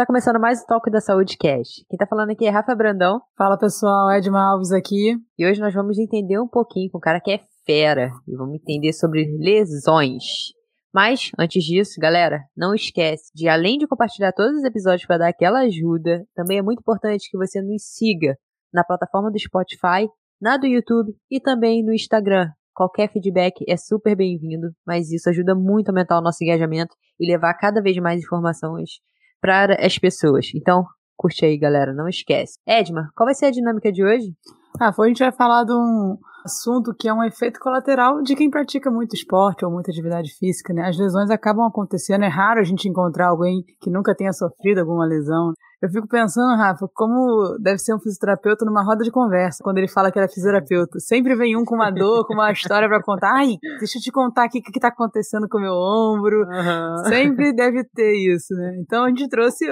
[0.00, 1.84] Está começando mais o Toque da Saúde Cast.
[1.86, 3.20] Quem tá falando aqui é Rafa Brandão.
[3.36, 5.14] Fala pessoal, Edma Alves aqui.
[5.38, 8.10] E hoje nós vamos entender um pouquinho com o cara que é fera.
[8.26, 10.54] E vamos entender sobre lesões.
[10.90, 15.28] Mas, antes disso, galera, não esquece de, além de compartilhar todos os episódios para dar
[15.28, 18.38] aquela ajuda, também é muito importante que você nos siga
[18.72, 20.08] na plataforma do Spotify,
[20.40, 22.48] na do YouTube e também no Instagram.
[22.74, 27.30] Qualquer feedback é super bem-vindo, mas isso ajuda muito a aumentar o nosso engajamento e
[27.30, 28.92] levar cada vez mais informações
[29.40, 30.50] para as pessoas.
[30.54, 30.84] Então,
[31.16, 32.54] curte aí, galera, não esquece.
[32.66, 34.32] Edma, qual vai ser a dinâmica de hoje?
[34.80, 38.34] Ah, hoje a gente vai falar de um assunto que é um efeito colateral de
[38.34, 40.88] quem pratica muito esporte ou muita atividade física, né?
[40.88, 45.04] As lesões acabam acontecendo, é raro a gente encontrar alguém que nunca tenha sofrido alguma
[45.04, 45.52] lesão.
[45.82, 49.88] Eu fico pensando, Rafa, como deve ser um fisioterapeuta numa roda de conversa, quando ele
[49.88, 50.98] fala que era fisioterapeuta.
[51.00, 53.32] Sempre vem um com uma dor, com uma história para contar.
[53.34, 56.42] Ai, deixa eu te contar aqui o que, que tá acontecendo com o meu ombro.
[56.42, 57.04] Uhum.
[57.08, 58.76] Sempre deve ter isso, né?
[58.78, 59.64] Então a gente trouxe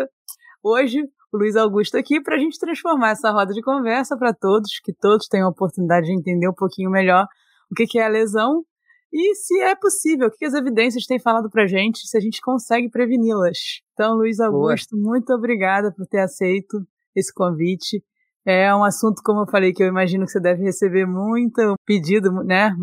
[0.62, 4.80] hoje o Luiz Augusto aqui para a gente transformar essa roda de conversa para todos,
[4.82, 7.26] que todos tenham a oportunidade de entender um pouquinho melhor
[7.70, 8.62] o que, que é a lesão
[9.12, 12.40] e se é possível, o que as evidências têm falado para gente, se a gente
[12.40, 13.80] consegue preveni-las.
[13.92, 15.10] Então, Luiz Augusto, Boa.
[15.10, 18.02] muito obrigada por ter aceito esse convite.
[18.46, 22.32] É um assunto, como eu falei, que eu imagino que você deve receber muito pedido,
[22.44, 22.74] né?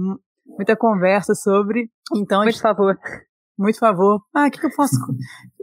[0.45, 1.89] Muita conversa sobre.
[2.15, 2.99] Então, por favor.
[3.57, 4.21] Muito favor.
[4.33, 4.95] Ah, o que, que eu faço?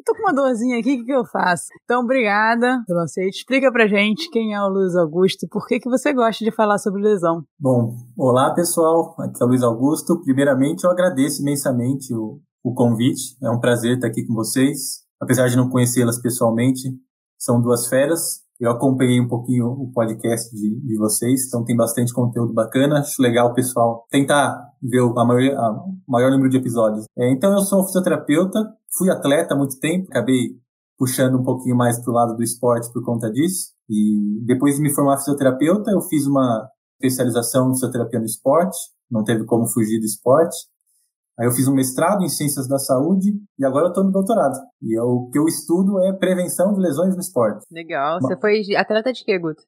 [0.04, 1.66] Tô com uma dorzinha aqui, o que, que eu faço?
[1.84, 3.38] Então, obrigada pelo aceite.
[3.38, 6.50] Explica pra gente quem é o Luiz Augusto e por que, que você gosta de
[6.50, 7.42] falar sobre lesão.
[7.58, 10.20] Bom, olá pessoal, aqui é o Luiz Augusto.
[10.22, 13.36] Primeiramente, eu agradeço imensamente o, o convite.
[13.42, 15.02] É um prazer estar aqui com vocês.
[15.20, 16.90] Apesar de não conhecê-las pessoalmente,
[17.38, 18.41] são duas feras.
[18.62, 23.00] Eu acompanhei um pouquinho o podcast de, de vocês, então tem bastante conteúdo bacana.
[23.00, 27.06] Acho legal o pessoal tentar ver a maior, a maior número de episódios.
[27.18, 28.60] É, então, eu sou fisioterapeuta,
[28.96, 30.60] fui atleta há muito tempo, acabei
[30.96, 33.72] puxando um pouquinho mais para o lado do esporte por conta disso.
[33.90, 36.68] E depois de me formar fisioterapeuta, eu fiz uma
[37.00, 38.78] especialização em fisioterapia no esporte,
[39.10, 40.56] não teve como fugir do esporte.
[41.42, 44.60] Aí eu fiz um mestrado em ciências da saúde e agora eu estou no doutorado.
[44.80, 47.66] E eu, o que eu estudo é prevenção de lesões no esporte.
[47.68, 48.20] Legal.
[48.20, 49.60] Você foi atleta de quê, Guto?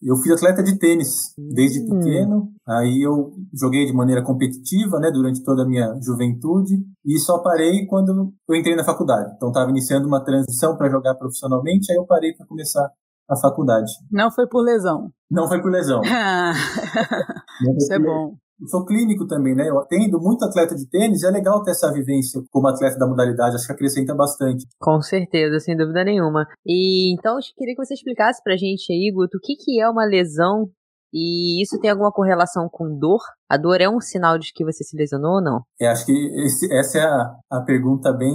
[0.00, 1.98] Eu fui atleta de tênis desde hum.
[1.98, 2.52] pequeno.
[2.64, 7.86] Aí eu joguei de maneira competitiva, né, durante toda a minha juventude e só parei
[7.86, 9.32] quando eu entrei na faculdade.
[9.34, 12.88] Então estava iniciando uma transição para jogar profissionalmente, aí eu parei para começar
[13.28, 13.90] a faculdade.
[14.12, 15.10] Não foi por lesão.
[15.28, 16.02] Não foi por lesão.
[17.76, 19.68] Isso é bom eu sou clínico também, né?
[19.68, 23.06] Eu atendo muito atleta de tênis e é legal ter essa vivência como atleta da
[23.06, 24.66] modalidade, acho que acrescenta bastante.
[24.78, 26.46] Com certeza, sem dúvida nenhuma.
[26.64, 29.88] E então eu queria que você explicasse pra gente aí, Guto, o que, que é
[29.88, 30.70] uma lesão
[31.12, 33.20] e isso tem alguma correlação com dor?
[33.48, 35.62] A dor é um sinal de que você se lesionou ou não?
[35.80, 38.34] É, acho que esse, essa é a, a pergunta bem,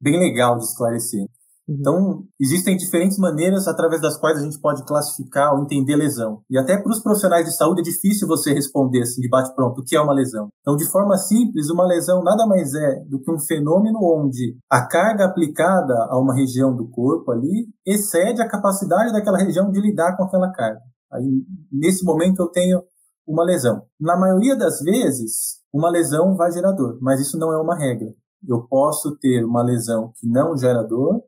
[0.00, 1.26] bem legal de esclarecer.
[1.68, 1.76] Uhum.
[1.78, 6.42] Então, existem diferentes maneiras através das quais a gente pode classificar ou entender lesão.
[6.50, 9.84] E até para os profissionais de saúde é difícil você responder assim, de bate-pronto, o
[9.84, 10.48] que é uma lesão.
[10.60, 14.86] Então, de forma simples, uma lesão nada mais é do que um fenômeno onde a
[14.86, 20.16] carga aplicada a uma região do corpo ali excede a capacidade daquela região de lidar
[20.16, 20.80] com aquela carga.
[21.12, 22.82] Aí, nesse momento, eu tenho
[23.26, 23.82] uma lesão.
[24.00, 28.08] Na maioria das vezes, uma lesão vai gerar dor, mas isso não é uma regra.
[28.46, 31.22] Eu posso ter uma lesão que não gera dor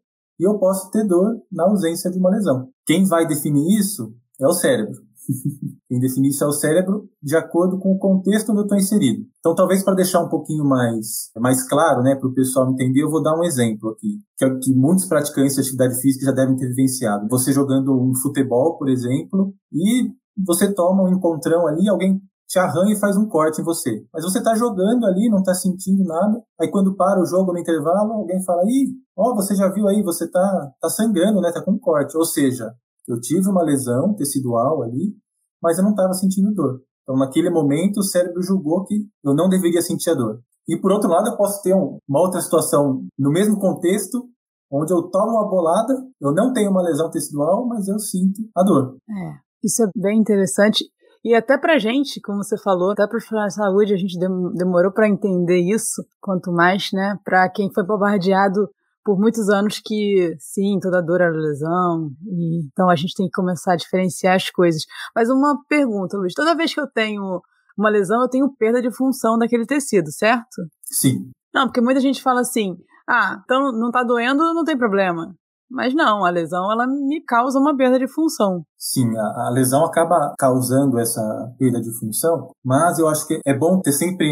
[0.45, 2.69] e eu posso ter dor na ausência de uma lesão.
[2.87, 4.95] Quem vai definir isso é o cérebro.
[5.89, 9.25] Quem define isso é o cérebro de acordo com o contexto onde eu estou inserido.
[9.39, 13.11] Então, talvez para deixar um pouquinho mais, mais claro, né, para o pessoal entender, eu
[13.11, 16.57] vou dar um exemplo aqui, que é que muitos praticantes de atividade física já devem
[16.57, 17.27] ter vivenciado.
[17.31, 20.11] Você jogando um futebol, por exemplo, e
[20.45, 22.21] você toma um encontrão ali, alguém
[22.55, 24.07] te arranha e faz um corte em você.
[24.13, 26.41] Mas você está jogando ali, não está sentindo nada.
[26.61, 30.03] Aí quando para o jogo no intervalo, alguém fala: "Ih, ó, você já viu aí,
[30.03, 31.51] você tá tá sangrando, né?
[31.53, 32.17] Tá com um corte".
[32.17, 32.73] Ou seja,
[33.09, 35.17] eu tive uma lesão tecidual ali,
[35.61, 36.81] mas eu não estava sentindo dor.
[37.03, 38.95] Então, naquele momento, o cérebro julgou que
[39.25, 40.41] eu não deveria sentir a dor.
[40.67, 44.25] E por outro lado, eu posso ter uma outra situação no mesmo contexto,
[44.73, 48.63] onde eu tomo uma bolada, eu não tenho uma lesão tecidual, mas eu sinto a
[48.63, 48.97] dor.
[49.11, 50.85] É, isso é bem interessante.
[51.25, 55.09] E até pra gente, como você falou, até para a saúde, a gente demorou para
[55.09, 58.69] entender isso, quanto mais, né, para quem foi bombardeado
[59.03, 63.33] por muitos anos que, sim, toda dor era lesão, e, então a gente tem que
[63.33, 64.83] começar a diferenciar as coisas.
[65.15, 67.41] Mas uma pergunta, Luiz, toda vez que eu tenho
[67.77, 70.63] uma lesão, eu tenho perda de função daquele tecido, certo?
[70.85, 71.31] Sim.
[71.55, 72.77] Não, porque muita gente fala assim,
[73.09, 75.35] ah, então não tá doendo, não tem problema.
[75.71, 78.65] Mas não, a lesão ela me causa uma perda de função.
[78.79, 81.23] Sim, a, a, lesão acaba causando essa
[81.59, 84.27] perda de função, mas eu acho que é bom ter sempre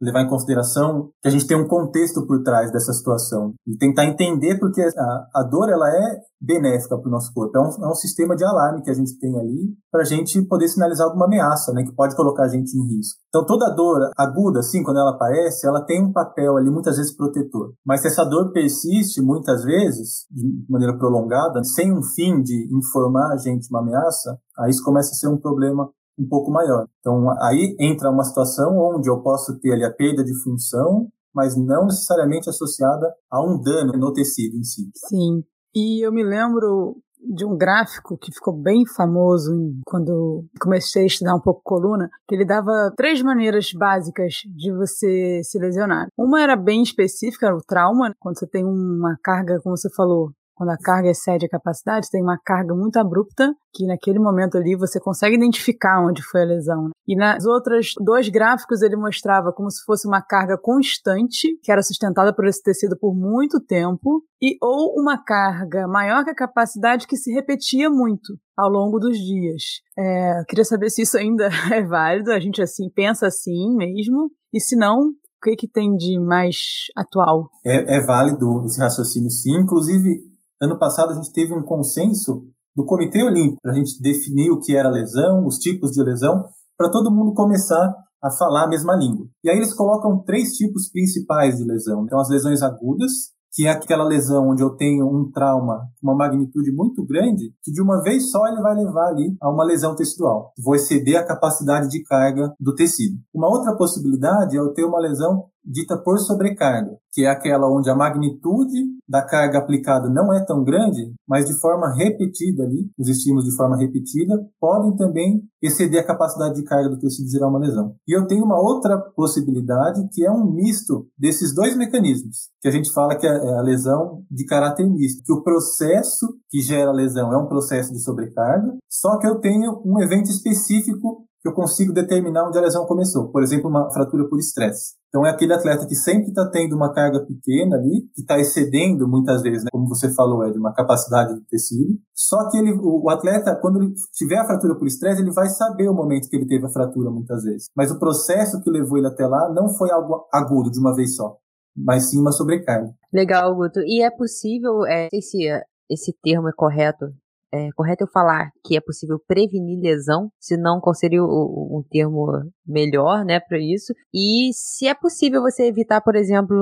[0.00, 4.06] levar em consideração que a gente tem um contexto por trás dessa situação e tentar
[4.06, 7.58] entender porque a, a dor ela é benéfica para o nosso corpo.
[7.58, 10.40] É um, é um sistema de alarme que a gente tem ali para a gente
[10.42, 13.20] poder sinalizar alguma ameaça, né, que pode colocar a gente em risco.
[13.28, 17.14] Então toda dor aguda, assim, quando ela aparece, ela tem um papel ali muitas vezes
[17.14, 17.74] protetor.
[17.84, 20.46] Mas se essa dor persiste muitas vezes de
[20.78, 25.14] maneira prolongada, sem um fim de informar a gente uma ameaça, aí isso começa a
[25.14, 26.86] ser um problema um pouco maior.
[27.00, 31.08] Então aí entra uma situação onde eu posso ter ali a perda de função
[31.38, 34.90] mas não necessariamente associada a um dano no tecido em si.
[35.08, 35.44] Sim.
[35.72, 39.52] E eu me lembro de um gráfico que ficou bem famoso
[39.84, 45.40] quando comecei a estudar um pouco coluna, que ele dava três maneiras básicas de você
[45.42, 46.08] se lesionar.
[46.16, 50.30] Uma era bem específica, era o trauma, quando você tem uma carga, como você falou,
[50.58, 54.74] quando a carga excede a capacidade, tem uma carga muito abrupta, que naquele momento ali
[54.74, 56.86] você consegue identificar onde foi a lesão.
[56.86, 56.90] Né?
[57.06, 61.80] E nas outras dois gráficos ele mostrava como se fosse uma carga constante, que era
[61.80, 67.06] sustentada por esse tecido por muito tempo, e ou uma carga maior que a capacidade
[67.06, 69.62] que se repetia muito ao longo dos dias.
[69.96, 74.60] É, queria saber se isso ainda é válido, a gente assim pensa assim mesmo, e
[74.60, 76.56] se não, o que, que tem de mais
[76.96, 77.48] atual?
[77.64, 79.56] É, é válido esse raciocínio, sim.
[79.56, 80.28] Inclusive,
[80.60, 82.42] Ano passado a gente teve um consenso
[82.74, 86.46] do Comitê Olímpico para a gente definir o que era lesão, os tipos de lesão,
[86.76, 89.26] para todo mundo começar a falar a mesma língua.
[89.44, 92.02] E aí eles colocam três tipos principais de lesão.
[92.04, 93.12] Então, as lesões agudas,
[93.52, 97.80] que é aquela lesão onde eu tenho um trauma, uma magnitude muito grande, que de
[97.80, 100.52] uma vez só ele vai levar ali a uma lesão tecidual.
[100.60, 103.16] Vou exceder a capacidade de carga do tecido.
[103.32, 107.90] Uma outra possibilidade é eu ter uma lesão dita por sobrecarga, que é aquela onde
[107.90, 113.08] a magnitude da carga aplicada não é tão grande, mas de forma repetida ali, os
[113.08, 117.48] estímulos de forma repetida podem também exceder a capacidade de carga do tecido e gerar
[117.48, 117.94] uma lesão.
[118.06, 122.70] E eu tenho uma outra possibilidade que é um misto desses dois mecanismos, que a
[122.70, 126.90] gente fala que é, é a lesão de caráter misto, que o processo que gera
[126.90, 131.54] a lesão é um processo de sobrecarga, só que eu tenho um evento específico eu
[131.54, 133.28] consigo determinar onde a lesão começou.
[133.30, 134.96] Por exemplo, uma fratura por estresse.
[135.08, 139.08] Então é aquele atleta que sempre está tendo uma carga pequena ali, que está excedendo
[139.08, 141.98] muitas vezes, né, como você falou, é de uma capacidade do tecido.
[142.14, 145.88] Só que ele, o, atleta, quando ele tiver a fratura por estresse, ele vai saber
[145.88, 147.68] o momento que ele teve a fratura muitas vezes.
[147.74, 151.16] Mas o processo que levou ele até lá não foi algo agudo de uma vez
[151.16, 151.38] só,
[151.74, 152.90] mas sim uma sobrecarga.
[153.12, 153.80] Legal, Guto.
[153.80, 157.06] E é possível, é, não sei se esse termo é correto,
[157.52, 161.82] é correto eu falar que é possível prevenir lesão, se não, qual seria o, um
[161.90, 162.26] termo
[162.66, 163.92] melhor, né, para isso?
[164.12, 166.56] E se é possível você evitar, por exemplo,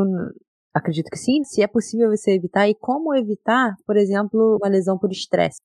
[0.75, 4.99] acredito que sim, se é possível você evitar e como evitar, por exemplo, uma lesão
[4.99, 5.59] por estresse.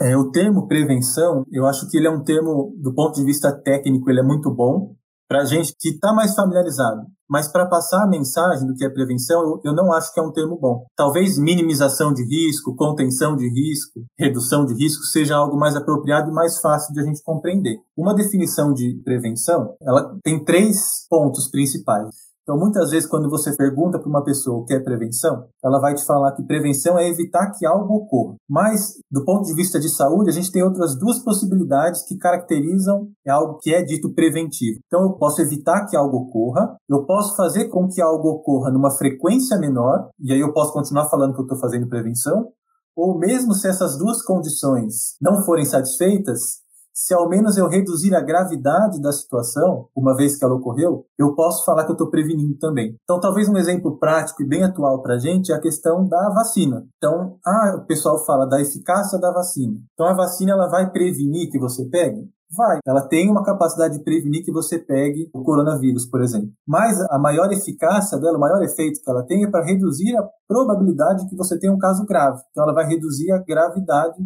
[0.00, 3.52] É, o termo prevenção, eu acho que ele é um termo, do ponto de vista
[3.52, 4.94] técnico, ele é muito bom
[5.28, 7.02] para a gente que está mais familiarizado.
[7.28, 10.22] Mas para passar a mensagem do que é prevenção, eu, eu, não acho que é
[10.22, 10.84] um termo bom.
[10.96, 16.34] Talvez minimização de risco, contenção de risco, redução de risco seja algo mais apropriado e
[16.34, 17.78] mais fácil de a gente compreender.
[17.96, 20.78] Uma definição de prevenção, ela tem três
[21.10, 22.26] pontos principais.
[22.46, 25.94] Então, muitas vezes, quando você pergunta para uma pessoa o que é prevenção, ela vai
[25.94, 28.36] te falar que prevenção é evitar que algo ocorra.
[28.48, 33.08] Mas, do ponto de vista de saúde, a gente tem outras duas possibilidades que caracterizam
[33.28, 34.78] algo que é dito preventivo.
[34.86, 38.92] Então, eu posso evitar que algo ocorra, eu posso fazer com que algo ocorra numa
[38.92, 42.52] frequência menor, e aí eu posso continuar falando que eu estou fazendo prevenção,
[42.96, 46.64] ou mesmo se essas duas condições não forem satisfeitas,
[46.96, 51.34] se ao menos eu reduzir a gravidade da situação, uma vez que ela ocorreu, eu
[51.34, 52.96] posso falar que eu estou prevenindo também.
[53.04, 56.30] Então, talvez um exemplo prático e bem atual para a gente é a questão da
[56.30, 56.86] vacina.
[56.96, 59.76] Então, ah, o pessoal fala da eficácia da vacina.
[59.92, 62.30] Então, a vacina ela vai prevenir que você pegue?
[62.56, 62.78] Vai.
[62.86, 66.48] Ela tem uma capacidade de prevenir que você pegue o coronavírus, por exemplo.
[66.66, 70.24] Mas a maior eficácia dela, o maior efeito que ela tem é para reduzir a
[70.48, 72.40] probabilidade de que você tenha um caso grave.
[72.50, 74.16] Então, ela vai reduzir a gravidade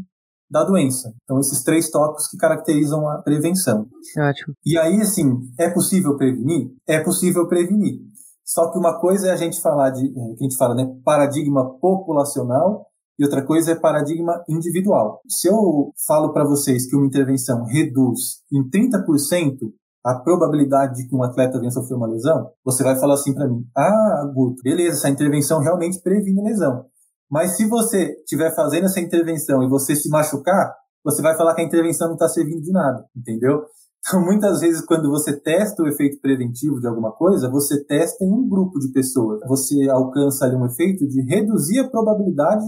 [0.50, 1.12] da doença.
[1.22, 3.86] Então, esses três tópicos que caracterizam a prevenção.
[4.18, 4.54] Ótimo.
[4.66, 6.70] E aí, assim, é possível prevenir?
[6.86, 8.00] É possível prevenir.
[8.44, 10.84] Só que uma coisa é a gente falar de, é, que a gente fala, né,
[11.04, 15.20] paradigma populacional e outra coisa é paradigma individual.
[15.28, 19.70] Se eu falo para vocês que uma intervenção reduz em 30%
[20.04, 23.46] a probabilidade de que um atleta venha sofrer uma lesão, você vai falar assim para
[23.46, 26.86] mim: "Ah, Guto, beleza, essa intervenção realmente previne lesão".
[27.30, 31.62] Mas se você estiver fazendo essa intervenção e você se machucar, você vai falar que
[31.62, 33.62] a intervenção não está servindo de nada, entendeu?
[34.06, 38.32] Então, muitas vezes, quando você testa o efeito preventivo de alguma coisa, você testa em
[38.32, 39.40] um grupo de pessoas.
[39.46, 42.64] Você alcança ali um efeito de reduzir a probabilidade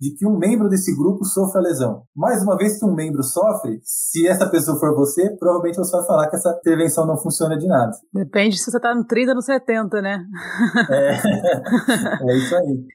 [0.00, 2.04] de que um membro desse grupo sofra lesão.
[2.14, 6.06] Mais uma vez que um membro sofre, se essa pessoa for você, provavelmente você vai
[6.06, 7.90] falar que essa intervenção não funciona de nada.
[8.14, 10.24] Depende se você está no 30 ou no 70, né?
[10.88, 11.10] É,
[12.30, 12.86] é isso aí.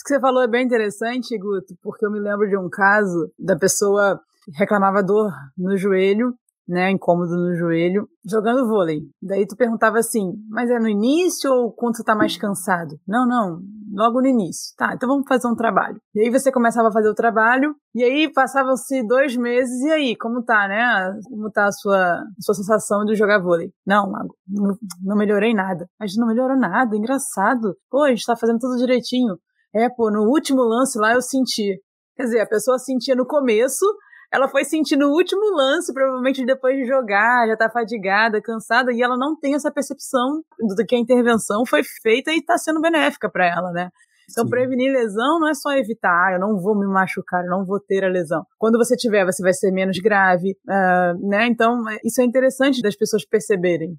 [0.00, 3.30] Isso que você falou é bem interessante, Guto, porque eu me lembro de um caso
[3.38, 4.18] da pessoa
[4.56, 6.34] reclamava dor no joelho
[6.70, 9.00] né, incômodo no joelho, jogando vôlei.
[9.20, 12.96] Daí tu perguntava assim, mas é no início ou quando tu tá mais cansado?
[13.06, 13.60] Não, não,
[13.92, 14.72] logo no início.
[14.76, 16.00] Tá, então vamos fazer um trabalho.
[16.14, 20.16] E aí você começava a fazer o trabalho, e aí passavam-se dois meses, e aí,
[20.16, 21.12] como tá, né?
[21.28, 23.72] Como tá a sua, a sua sensação de jogar vôlei?
[23.84, 24.08] Não,
[24.46, 25.86] não, não melhorei nada.
[25.98, 27.74] Mas não melhorou nada, engraçado.
[27.90, 29.36] Pô, a gente tá fazendo tudo direitinho.
[29.74, 31.80] É, pô, no último lance lá eu senti.
[32.16, 33.86] Quer dizer, a pessoa sentia no começo,
[34.32, 39.02] ela foi sentindo o último lance, provavelmente depois de jogar, já tá fadigada, cansada, e
[39.02, 43.28] ela não tem essa percepção do que a intervenção foi feita e tá sendo benéfica
[43.30, 43.90] para ela, né?
[44.30, 44.50] Então, Sim.
[44.50, 47.80] prevenir lesão não é só evitar, ah, eu não vou me machucar, eu não vou
[47.80, 48.44] ter a lesão.
[48.58, 51.48] Quando você tiver, você vai ser menos grave, uh, né?
[51.48, 53.96] Então, é, isso é interessante das pessoas perceberem.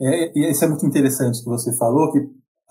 [0.00, 2.20] É, e isso é muito interessante que você falou, que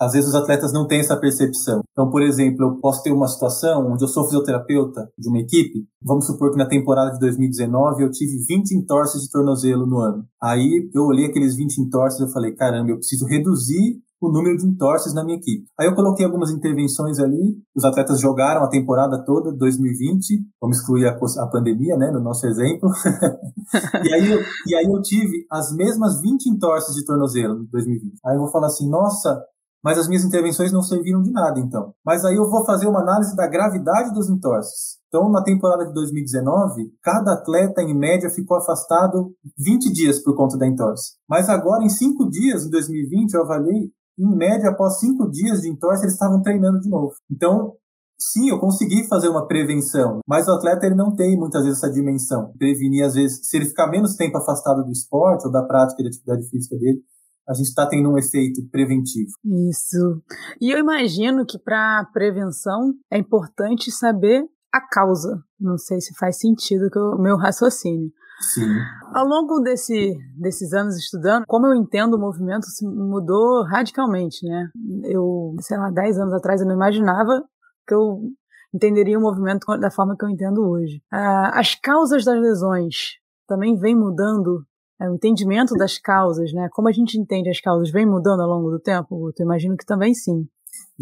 [0.00, 1.82] às vezes os atletas não têm essa percepção.
[1.92, 5.86] Então, por exemplo, eu posso ter uma situação onde eu sou fisioterapeuta de uma equipe.
[6.02, 10.24] Vamos supor que na temporada de 2019 eu tive 20 entorses de tornozelo no ano.
[10.42, 14.66] Aí eu olhei aqueles 20 entorses e falei, caramba, eu preciso reduzir o número de
[14.66, 15.64] entorses na minha equipe.
[15.78, 21.06] Aí eu coloquei algumas intervenções ali, os atletas jogaram a temporada toda, 2020, vamos excluir
[21.06, 22.90] a, a pandemia, né, no nosso exemplo.
[24.04, 28.18] e, aí eu, e aí eu tive as mesmas 20 entorses de tornozelo em 2020.
[28.26, 29.42] Aí eu vou falar assim, nossa,
[29.82, 31.94] mas as minhas intervenções não serviram de nada, então.
[32.04, 34.98] Mas aí eu vou fazer uma análise da gravidade dos entorses.
[35.08, 40.56] Então, na temporada de 2019, cada atleta, em média, ficou afastado 20 dias por conta
[40.56, 41.14] da entorse.
[41.28, 45.68] Mas agora, em 5 dias, em 2020, eu avaliei, em média, após 5 dias de
[45.68, 47.12] entorse, eles estavam treinando de novo.
[47.28, 47.72] Então,
[48.20, 51.92] sim, eu consegui fazer uma prevenção, mas o atleta ele não tem muitas vezes essa
[51.92, 52.52] dimensão.
[52.56, 56.08] Prevenir, às vezes, se ele ficar menos tempo afastado do esporte ou da prática de
[56.08, 57.02] atividade física dele,
[57.50, 59.32] a gente está tendo um efeito preventivo.
[59.68, 60.22] Isso.
[60.60, 65.42] E eu imagino que para prevenção é importante saber a causa.
[65.58, 68.08] Não sei se faz sentido o meu raciocínio.
[68.54, 68.68] Sim.
[69.12, 74.70] Ao longo desse, desses anos estudando, como eu entendo o movimento se mudou radicalmente, né?
[75.04, 77.42] Eu, sei lá, 10 anos atrás eu não imaginava
[77.86, 78.30] que eu
[78.72, 81.02] entenderia o movimento da forma que eu entendo hoje.
[81.10, 84.64] Ah, as causas das lesões também vêm mudando
[85.00, 86.68] é, o entendimento das causas, né?
[86.72, 89.30] Como a gente entende as causas, vem mudando ao longo do tempo?
[89.38, 90.46] Eu imagino que também sim.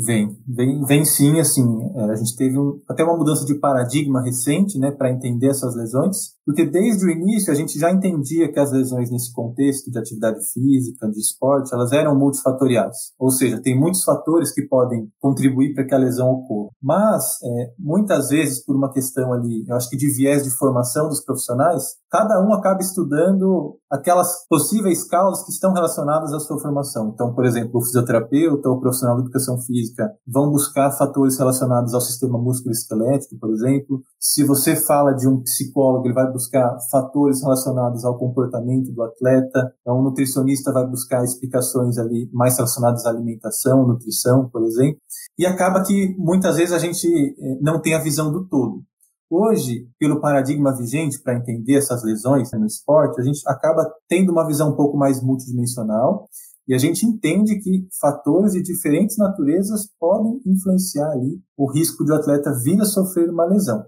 [0.00, 4.22] Vem, vem, vem sim, assim, é, a gente teve um, até uma mudança de paradigma
[4.22, 8.60] recente, né, para entender essas lesões, porque desde o início a gente já entendia que
[8.60, 13.76] as lesões nesse contexto de atividade física, de esporte, elas eram multifatoriais, ou seja, tem
[13.76, 16.70] muitos fatores que podem contribuir para que a lesão ocorra.
[16.80, 21.08] Mas, é, muitas vezes, por uma questão ali, eu acho que de viés de formação
[21.08, 27.10] dos profissionais, cada um acaba estudando aquelas possíveis causas que estão relacionadas à sua formação.
[27.12, 29.87] Então, por exemplo, o fisioterapeuta ou o profissional de educação física
[30.26, 34.02] vão buscar fatores relacionados ao sistema músculo-esquelético, por exemplo.
[34.18, 39.72] Se você fala de um psicólogo, ele vai buscar fatores relacionados ao comportamento do atleta.
[39.80, 44.98] Então, um nutricionista vai buscar explicações ali mais relacionadas à alimentação, nutrição, por exemplo.
[45.38, 48.82] E acaba que muitas vezes a gente eh, não tem a visão do todo.
[49.30, 54.46] Hoje, pelo paradigma vigente para entender essas lesões no esporte, a gente acaba tendo uma
[54.46, 56.26] visão um pouco mais multidimensional
[56.68, 62.12] e a gente entende que fatores de diferentes naturezas podem influenciar ali o risco de
[62.12, 63.82] o atleta vir a sofrer uma lesão.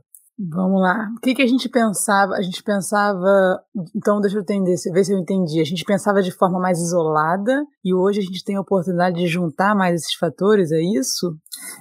[0.48, 1.12] Vamos lá.
[1.18, 2.32] O que, que a gente pensava?
[2.34, 3.60] A gente pensava.
[3.94, 5.60] Então, deixa eu entender, ver se eu entendi.
[5.60, 9.26] A gente pensava de forma mais isolada e hoje a gente tem a oportunidade de
[9.26, 11.36] juntar mais esses fatores, é isso?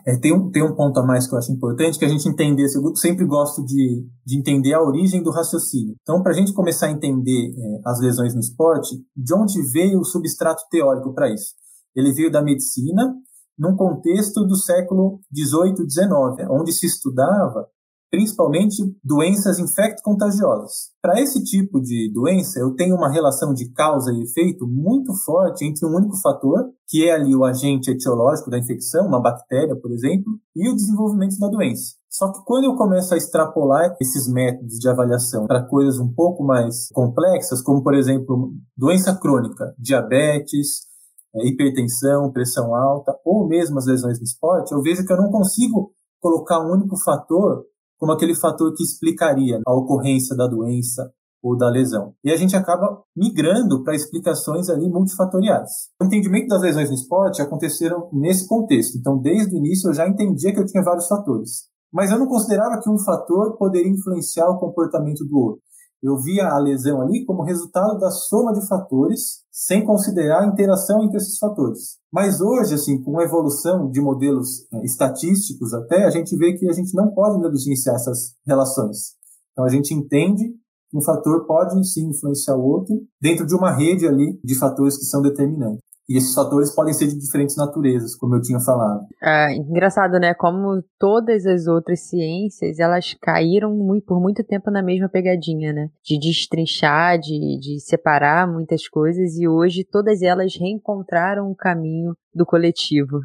[0.06, 2.28] É, tem, um, tem um ponto a mais que eu acho importante, que a gente
[2.28, 2.66] entender.
[2.75, 5.96] Eu sempre gosto de, de entender a origem do raciocínio.
[6.01, 10.01] Então, para a gente começar a entender é, as lesões no esporte, de onde veio
[10.01, 11.54] o substrato teórico para isso?
[11.96, 13.16] Ele veio da medicina,
[13.58, 17.66] num contexto do século XVIII, XIX, onde se estudava
[18.10, 20.89] principalmente doenças infecto-contagiosas.
[21.01, 25.66] Para esse tipo de doença, eu tenho uma relação de causa e efeito muito forte
[25.66, 29.92] entre um único fator, que é ali o agente etiológico da infecção, uma bactéria, por
[29.92, 32.00] exemplo, e o desenvolvimento da doença.
[32.10, 36.44] Só que quando eu começo a extrapolar esses métodos de avaliação para coisas um pouco
[36.44, 40.89] mais complexas, como por exemplo doença crônica, diabetes,
[41.36, 45.30] é, hipertensão, pressão alta, ou mesmo as lesões no esporte, eu vejo que eu não
[45.30, 47.63] consigo colocar um único fator
[48.00, 51.12] como aquele fator que explicaria a ocorrência da doença
[51.44, 52.13] ou da lesão.
[52.24, 55.70] E a gente acaba migrando para explicações ali multifatoriais.
[56.01, 58.98] O entendimento das lesões no esporte aconteceram nesse contexto.
[58.98, 61.68] Então, desde o início eu já entendia que eu tinha vários fatores.
[61.91, 65.62] Mas eu não considerava que um fator poderia influenciar o comportamento do outro.
[66.01, 71.03] Eu via a lesão ali como resultado da soma de fatores, sem considerar a interação
[71.03, 71.98] entre esses fatores.
[72.12, 76.70] Mas hoje, assim, com a evolução de modelos é, estatísticos até, a gente vê que
[76.70, 79.15] a gente não pode negligenciar essas relações.
[79.51, 80.53] Então a gente entende
[80.89, 84.98] que um fator pode sim influenciar o outro dentro de uma rede ali de fatores
[84.98, 85.84] que são determinantes.
[86.10, 89.06] E esses fatores podem ser de diferentes naturezas, como eu tinha falado.
[89.22, 90.34] É engraçado, né?
[90.34, 95.89] Como todas as outras ciências, elas caíram muito, por muito tempo na mesma pegadinha, né?
[96.04, 102.46] De destrinchar, de, de separar muitas coisas, e hoje todas elas reencontraram o caminho do
[102.46, 103.20] coletivo.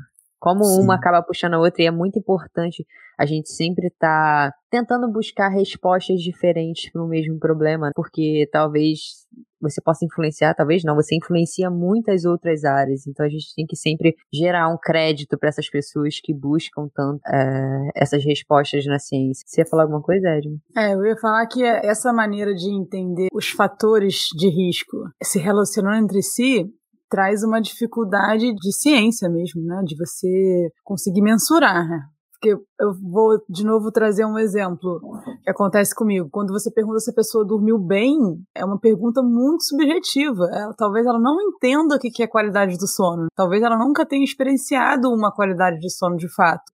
[0.45, 0.83] Como Sim.
[0.83, 2.85] uma acaba puxando a outra, e é muito importante
[3.19, 9.25] a gente sempre estar tá tentando buscar respostas diferentes para o mesmo problema, porque talvez
[9.59, 13.07] você possa influenciar, talvez não, você influencia muitas outras áreas.
[13.07, 17.23] Então a gente tem que sempre gerar um crédito para essas pessoas que buscam tanto
[17.27, 19.45] é, essas respostas na ciência.
[19.47, 20.61] Você ia falar alguma coisa, Edmund?
[20.77, 26.05] É, eu ia falar que essa maneira de entender os fatores de risco se relacionando
[26.05, 26.71] entre si
[27.15, 29.83] traz uma dificuldade de ciência mesmo, né?
[29.85, 32.01] De você conseguir mensurar, né?
[32.33, 35.01] Porque eu vou de novo trazer um exemplo
[35.45, 36.29] que acontece comigo.
[36.29, 38.17] Quando você pergunta se a pessoa dormiu bem,
[38.53, 40.49] é uma pergunta muito subjetiva.
[40.53, 43.29] Ela, talvez ela não entenda o que é qualidade do sono.
[43.37, 46.65] Talvez ela nunca tenha experienciado uma qualidade de sono de fato.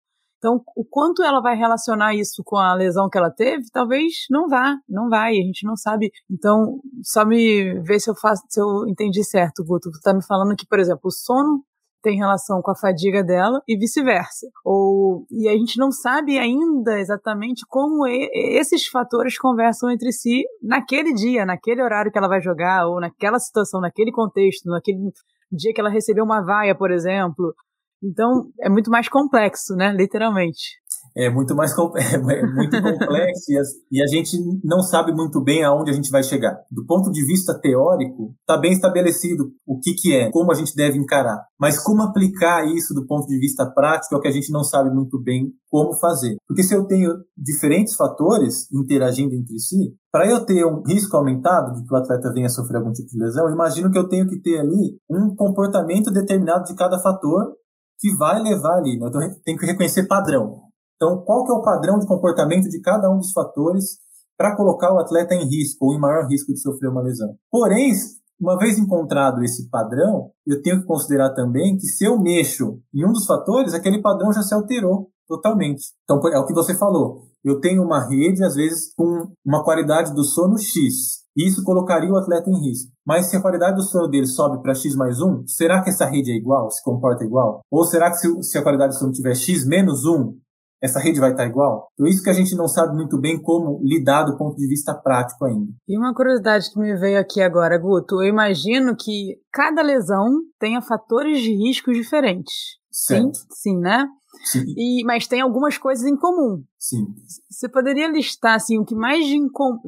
[0.41, 4.49] Então, o quanto ela vai relacionar isso com a lesão que ela teve, talvez não
[4.49, 6.11] vá, não vai, a gente não sabe.
[6.31, 9.91] Então, só me ver se eu faço, se eu entendi certo, Guto.
[9.91, 11.63] Tu tá me falando que, por exemplo, o sono
[12.03, 14.47] tem relação com a fadiga dela e vice-versa.
[14.65, 20.45] Ou e a gente não sabe ainda exatamente como e, esses fatores conversam entre si
[20.63, 25.13] naquele dia, naquele horário que ela vai jogar ou naquela situação, naquele contexto, naquele
[25.53, 27.55] dia que ela recebeu uma vaia, por exemplo,
[28.03, 29.93] então, é muito mais complexo, né?
[29.93, 30.81] Literalmente.
[31.17, 35.65] É muito mais é, muito complexo e, a, e a gente não sabe muito bem
[35.65, 36.57] aonde a gente vai chegar.
[36.71, 40.75] Do ponto de vista teórico, está bem estabelecido o que, que é, como a gente
[40.75, 41.45] deve encarar.
[41.59, 44.63] Mas como aplicar isso do ponto de vista prático é o que a gente não
[44.63, 46.37] sabe muito bem como fazer.
[46.47, 51.75] Porque se eu tenho diferentes fatores interagindo entre si, para eu ter um risco aumentado
[51.75, 54.41] de que o atleta venha sofrer algum tipo de lesão, imagino que eu tenho que
[54.41, 57.53] ter ali um comportamento determinado de cada fator
[58.01, 58.99] que vai levar ali.
[58.99, 59.07] Né?
[59.09, 60.63] Então, tem que reconhecer padrão.
[60.97, 63.99] Então, qual que é o padrão de comportamento de cada um dos fatores
[64.37, 67.35] para colocar o atleta em risco ou em maior risco de sofrer uma lesão?
[67.51, 67.93] Porém,
[68.41, 73.05] uma vez encontrado esse padrão, eu tenho que considerar também que se eu mexo em
[73.05, 75.85] um dos fatores, aquele padrão já se alterou totalmente.
[76.05, 77.23] Então, é o que você falou.
[77.45, 81.21] Eu tenho uma rede, às vezes, com uma qualidade do sono X.
[81.37, 82.91] Isso colocaria o atleta em risco.
[83.07, 86.07] Mas se a qualidade do sono dele sobe para X mais 1, será que essa
[86.07, 86.71] rede é igual?
[86.71, 87.61] Se comporta igual?
[87.71, 90.37] Ou será que se, se a qualidade do sono tiver X menos 1,
[90.83, 91.89] essa rede vai estar igual?
[91.93, 94.95] Então, isso que a gente não sabe muito bem como lidar do ponto de vista
[94.95, 95.73] prático ainda.
[95.87, 100.81] E uma curiosidade que me veio aqui agora, Guto, eu imagino que cada lesão tenha
[100.81, 102.79] fatores de risco diferentes.
[102.91, 103.37] Certo.
[103.37, 104.07] Sim, sim né?
[104.45, 104.65] Sim.
[104.77, 106.63] E, mas tem algumas coisas em comum.
[106.79, 107.07] Sim.
[107.51, 109.39] Você poderia listar assim, o que mais de,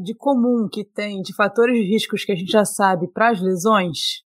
[0.02, 3.40] de comum que tem de fatores de riscos que a gente já sabe para as
[3.40, 4.22] lesões?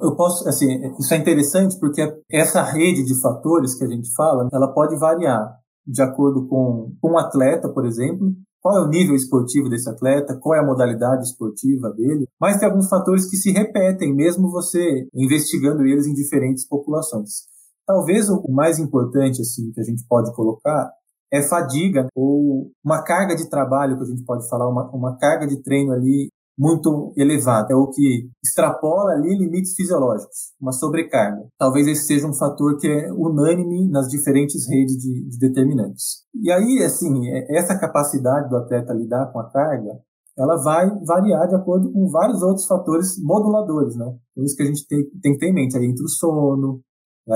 [0.00, 0.66] Eu posso, assim,
[0.98, 5.58] isso é interessante porque essa rede de fatores que a gente fala, ela pode variar
[5.86, 10.38] de acordo com, com um atleta, por exemplo, qual é o nível esportivo desse atleta,
[10.40, 15.08] qual é a modalidade esportiva dele, mas tem alguns fatores que se repetem, mesmo você
[15.14, 17.46] investigando eles em diferentes populações.
[17.88, 20.92] Talvez o mais importante assim que a gente pode colocar
[21.32, 25.46] é fadiga ou uma carga de trabalho que a gente pode falar, uma, uma carga
[25.46, 31.46] de treino ali muito elevada, é o que extrapola ali limites fisiológicos, uma sobrecarga.
[31.56, 36.24] Talvez esse seja um fator que é unânime nas diferentes redes de, de determinantes.
[36.34, 40.00] E aí, assim, é, essa capacidade do atleta lidar com a carga,
[40.36, 44.16] ela vai variar de acordo com vários outros fatores moduladores, né?
[44.34, 46.80] Por isso que a gente tem, tem que ter em mente aí entre o sono,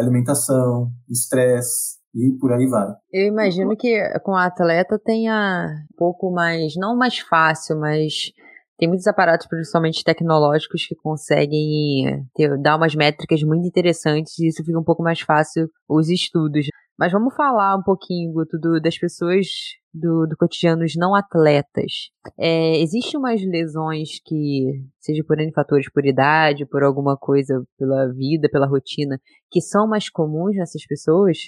[0.00, 2.88] alimentação, estresse, e por aí vai.
[3.12, 8.32] Eu imagino que com a atleta tenha um pouco mais, não mais fácil, mas
[8.78, 14.64] tem muitos aparatos, principalmente tecnológicos, que conseguem ter, dar umas métricas muito interessantes e isso
[14.64, 16.66] fica um pouco mais fácil os estudos.
[16.98, 19.46] Mas vamos falar um pouquinho, Guto, do, das pessoas
[19.92, 22.10] do, do cotidiano não atletas.
[22.38, 28.08] É, Existem umas lesões que, seja por N fatores, por idade, por alguma coisa, pela
[28.12, 31.38] vida, pela rotina, que são mais comuns nessas pessoas?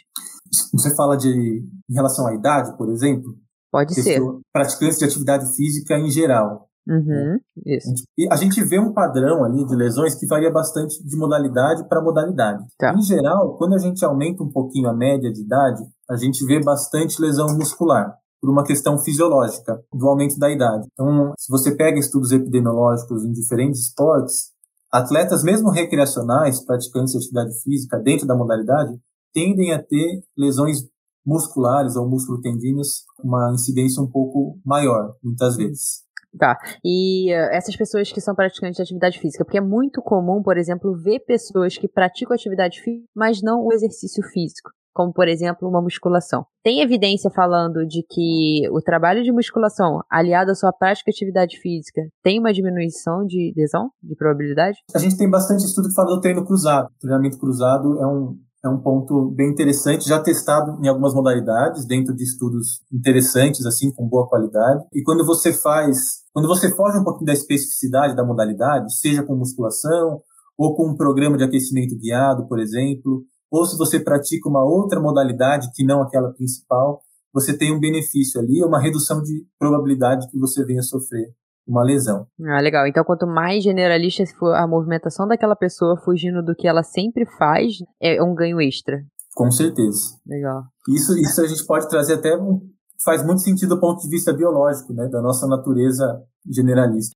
[0.73, 3.35] Você fala de em relação à idade, por exemplo?
[3.71, 4.21] Pode ser.
[4.53, 6.69] Praticantes de atividade física em geral.
[6.87, 7.89] Uhum, isso.
[8.17, 12.03] E a gente vê um padrão ali de lesões que varia bastante de modalidade para
[12.03, 12.63] modalidade.
[12.79, 12.95] Tá.
[12.95, 16.63] Em geral, quando a gente aumenta um pouquinho a média de idade, a gente vê
[16.63, 20.87] bastante lesão muscular por uma questão fisiológica do aumento da idade.
[20.93, 24.53] Então, se você pega estudos epidemiológicos em diferentes esportes,
[24.93, 28.93] atletas mesmo recreacionais, praticantes de atividade física dentro da modalidade,
[29.33, 30.79] tendem a ter lesões
[31.27, 36.05] musculares ou músculo-tendíneas, uma incidência um pouco maior, muitas vezes.
[36.39, 36.57] Tá.
[36.85, 40.57] E uh, essas pessoas que são praticantes de atividade física, porque é muito comum, por
[40.57, 45.69] exemplo, ver pessoas que praticam atividade física, mas não o exercício físico, como por exemplo
[45.69, 46.45] uma musculação.
[46.63, 51.59] Tem evidência falando de que o trabalho de musculação, aliado à sua prática de atividade
[51.59, 54.79] física, tem uma diminuição de lesão, de probabilidade?
[54.95, 56.87] A gente tem bastante estudo que fala do treino cruzado.
[56.87, 61.87] O treinamento cruzado é um, é um ponto bem interessante, já testado em algumas modalidades,
[61.87, 64.85] dentro de estudos interessantes, assim, com boa qualidade.
[64.95, 69.37] E quando você faz, quando você foge um pouquinho da especificidade da modalidade, seja com
[69.37, 70.23] musculação,
[70.57, 75.01] ou com um programa de aquecimento guiado, por exemplo, ou se você pratica uma outra
[75.01, 77.01] modalidade que não aquela principal,
[77.33, 81.35] você tem um benefício ali, uma redução de probabilidade que você venha sofrer
[81.67, 82.27] uma lesão.
[82.47, 82.87] Ah, legal.
[82.87, 87.75] Então, quanto mais generalista for a movimentação daquela pessoa fugindo do que ela sempre faz,
[88.01, 89.03] é um ganho extra.
[89.35, 90.19] Com certeza.
[90.27, 90.65] Legal.
[90.89, 92.61] Isso, isso a gente pode trazer até um,
[93.05, 97.15] faz muito sentido do ponto de vista biológico, né, da nossa natureza generalista.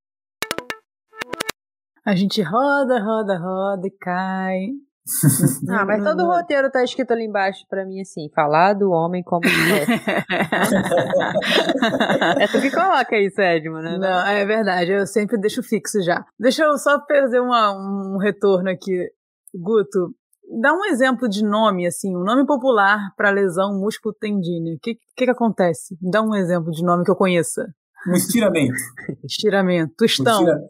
[2.05, 4.69] A gente roda, roda, roda e cai.
[5.71, 9.23] Ah, mas todo o roteiro tá escrito ali embaixo pra mim assim: falar do homem
[9.23, 9.93] como chefe.
[12.39, 13.97] é tu que coloca isso, Edmund, né?
[13.99, 16.27] Não, é verdade, eu sempre deixo fixo já.
[16.39, 19.11] Deixa eu só fazer uma, um retorno aqui.
[19.55, 20.15] Guto,
[20.61, 24.75] dá um exemplo de nome, assim, um nome popular para lesão músculo tendínea.
[24.75, 25.97] O que, que, que acontece?
[26.01, 27.67] Dá um exemplo de nome que eu conheça.
[28.07, 28.75] Um estiramento.
[29.25, 29.95] estiramento.
[29.97, 30.43] Tostão.
[30.43, 30.69] Um estira...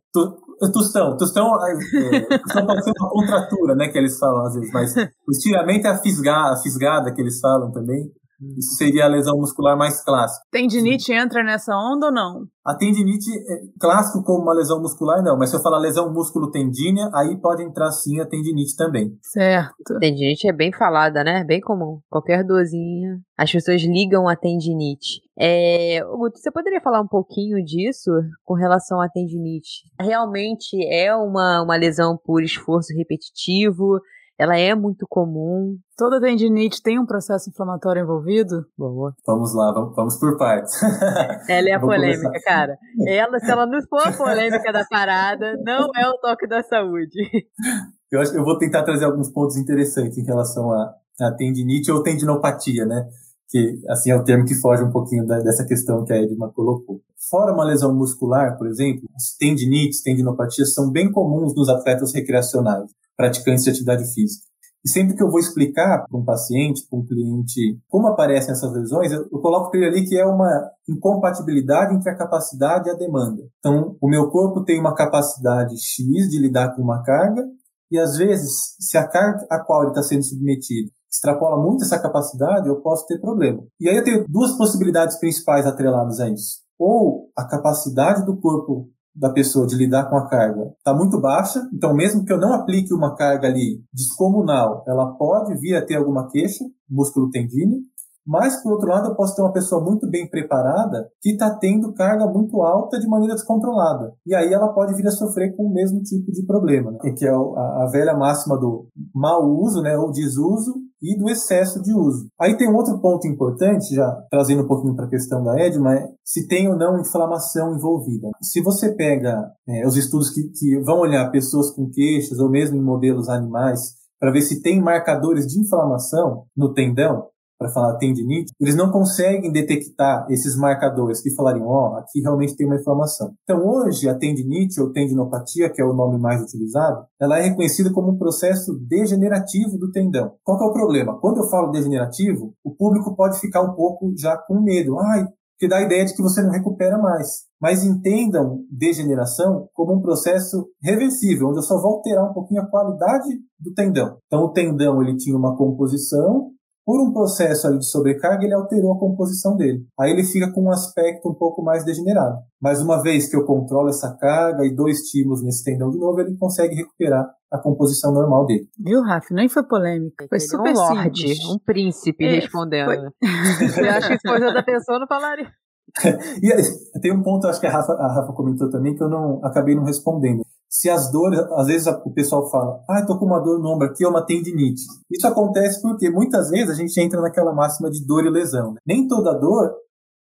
[0.58, 4.92] Tostão, tostão, é, tostão pode ser uma contratura, né, que eles falam às vezes, mas
[4.96, 8.10] o estiramento é a, fisga, a fisgada que eles falam também.
[8.56, 10.44] Isso seria a lesão muscular mais clássica.
[10.50, 11.14] Tendinite sim.
[11.14, 12.46] entra nessa onda ou não?
[12.64, 15.36] A tendinite é clássico como uma lesão muscular, não.
[15.36, 19.10] Mas se eu falar lesão músculo-tendínea, aí pode entrar sim a tendinite também.
[19.22, 19.98] Certo.
[19.98, 21.42] Tendinite é bem falada, né?
[21.44, 22.00] Bem comum.
[22.08, 25.22] Qualquer dorzinha, as pessoas ligam a tendinite.
[25.38, 28.10] É, Guto, você poderia falar um pouquinho disso
[28.44, 29.84] com relação à tendinite?
[29.98, 34.00] Realmente é uma, uma lesão por esforço repetitivo?
[34.38, 35.76] Ela é muito comum.
[35.96, 38.64] Toda tendinite tem um processo inflamatório envolvido?
[38.78, 39.12] Boa.
[39.26, 40.80] Vamos lá, vamos, vamos por partes.
[41.50, 42.44] ela é a polêmica, começar.
[42.44, 42.78] cara.
[43.04, 47.18] Ela, se ela não for a polêmica da parada, não é o toque da saúde.
[48.10, 51.92] Eu acho que eu vou tentar trazer alguns pontos interessantes em relação à, à tendinite
[51.92, 53.06] ou tendinopatia, né?
[53.50, 56.50] Que, assim, é o termo que foge um pouquinho da, dessa questão que a Edma
[56.50, 57.02] colocou.
[57.28, 62.90] Fora uma lesão muscular, por exemplo, as tendinites, tendinopatias são bem comuns nos atletas recreacionais
[63.18, 64.46] praticantes de atividade física.
[64.84, 68.72] E sempre que eu vou explicar para um paciente, para um cliente, como aparecem essas
[68.72, 72.92] lesões, eu, eu coloco para ele ali que é uma incompatibilidade entre a capacidade e
[72.92, 73.42] a demanda.
[73.58, 77.44] Então, o meu corpo tem uma capacidade X de lidar com uma carga,
[77.90, 82.00] e às vezes, se a carga a qual ele está sendo submetido extrapola muito essa
[82.00, 83.62] capacidade, eu posso ter problema.
[83.80, 86.60] E aí eu tenho duas possibilidades principais atreladas a isso.
[86.78, 91.60] Ou a capacidade do corpo da pessoa de lidar com a carga está muito baixa,
[91.72, 95.96] então mesmo que eu não aplique uma carga ali descomunal, ela pode vir a ter
[95.96, 97.80] alguma queixa, músculo tendíneo,
[98.28, 101.94] mas, por outro lado, eu posso ter uma pessoa muito bem preparada que está tendo
[101.94, 104.12] carga muito alta de maneira descontrolada.
[104.26, 106.98] E aí ela pode vir a sofrer com o mesmo tipo de problema, né?
[107.16, 111.92] que é a, velha máxima do mau uso, né, ou desuso, e do excesso de
[111.94, 112.28] uso.
[112.40, 115.94] Aí tem um outro ponto importante, já trazendo um pouquinho para a questão da Edma,
[115.94, 118.28] é se tem ou não inflamação envolvida.
[118.42, 122.76] Se você pega é, os estudos que, que vão olhar pessoas com queixas ou mesmo
[122.76, 127.26] em modelos animais para ver se tem marcadores de inflamação no tendão,
[127.58, 132.56] para falar tendinite, eles não conseguem detectar esses marcadores que falariam, ó, oh, aqui realmente
[132.56, 133.32] tem uma inflamação.
[133.42, 137.92] Então, hoje, a tendinite ou tendinopatia, que é o nome mais utilizado, ela é reconhecida
[137.92, 140.32] como um processo degenerativo do tendão.
[140.44, 141.18] Qual é o problema?
[141.20, 144.98] Quando eu falo degenerativo, o público pode ficar um pouco já com medo.
[144.98, 145.26] Ai,
[145.58, 147.48] que dá a ideia de que você não recupera mais.
[147.60, 152.70] Mas entendam degeneração como um processo reversível, onde eu só vou alterar um pouquinho a
[152.70, 154.18] qualidade do tendão.
[154.26, 156.52] Então, o tendão ele tinha uma composição
[156.88, 159.86] por um processo ali de sobrecarga, ele alterou a composição dele.
[160.00, 162.38] Aí ele fica com um aspecto um pouco mais degenerado.
[162.58, 166.18] Mas uma vez que eu controlo essa carga e dou estímulos nesse tendão de novo,
[166.18, 168.66] ele consegue recuperar a composição normal dele.
[168.82, 169.34] Viu, Rafa?
[169.34, 170.24] Nem foi polêmica.
[170.30, 172.86] Foi ele super um lorde, um príncipe é, respondendo.
[172.86, 172.98] Foi...
[173.68, 175.46] Você acha que coisa da pessoa não falaria?
[176.42, 179.44] e tem um ponto, acho que a Rafa, a Rafa comentou também, que eu não
[179.44, 180.42] acabei não respondendo.
[180.68, 183.88] Se as dores, às vezes o pessoal fala, ah, tô com uma dor no ombro
[183.88, 184.82] aqui, é uma tendinite.
[185.10, 188.72] Isso acontece porque muitas vezes a gente entra naquela máxima de dor e lesão.
[188.72, 188.80] Né?
[188.86, 189.72] Nem toda dor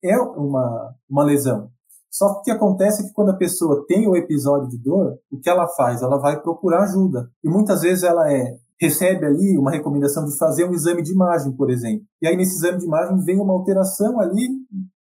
[0.04, 1.70] é uma, uma lesão.
[2.12, 5.18] Só que o que acontece é que quando a pessoa tem o episódio de dor,
[5.32, 6.02] o que ela faz?
[6.02, 7.28] Ela vai procurar ajuda.
[7.44, 11.52] E muitas vezes ela é recebe ali uma recomendação de fazer um exame de imagem,
[11.56, 12.06] por exemplo.
[12.22, 14.48] E aí nesse exame de imagem vem uma alteração ali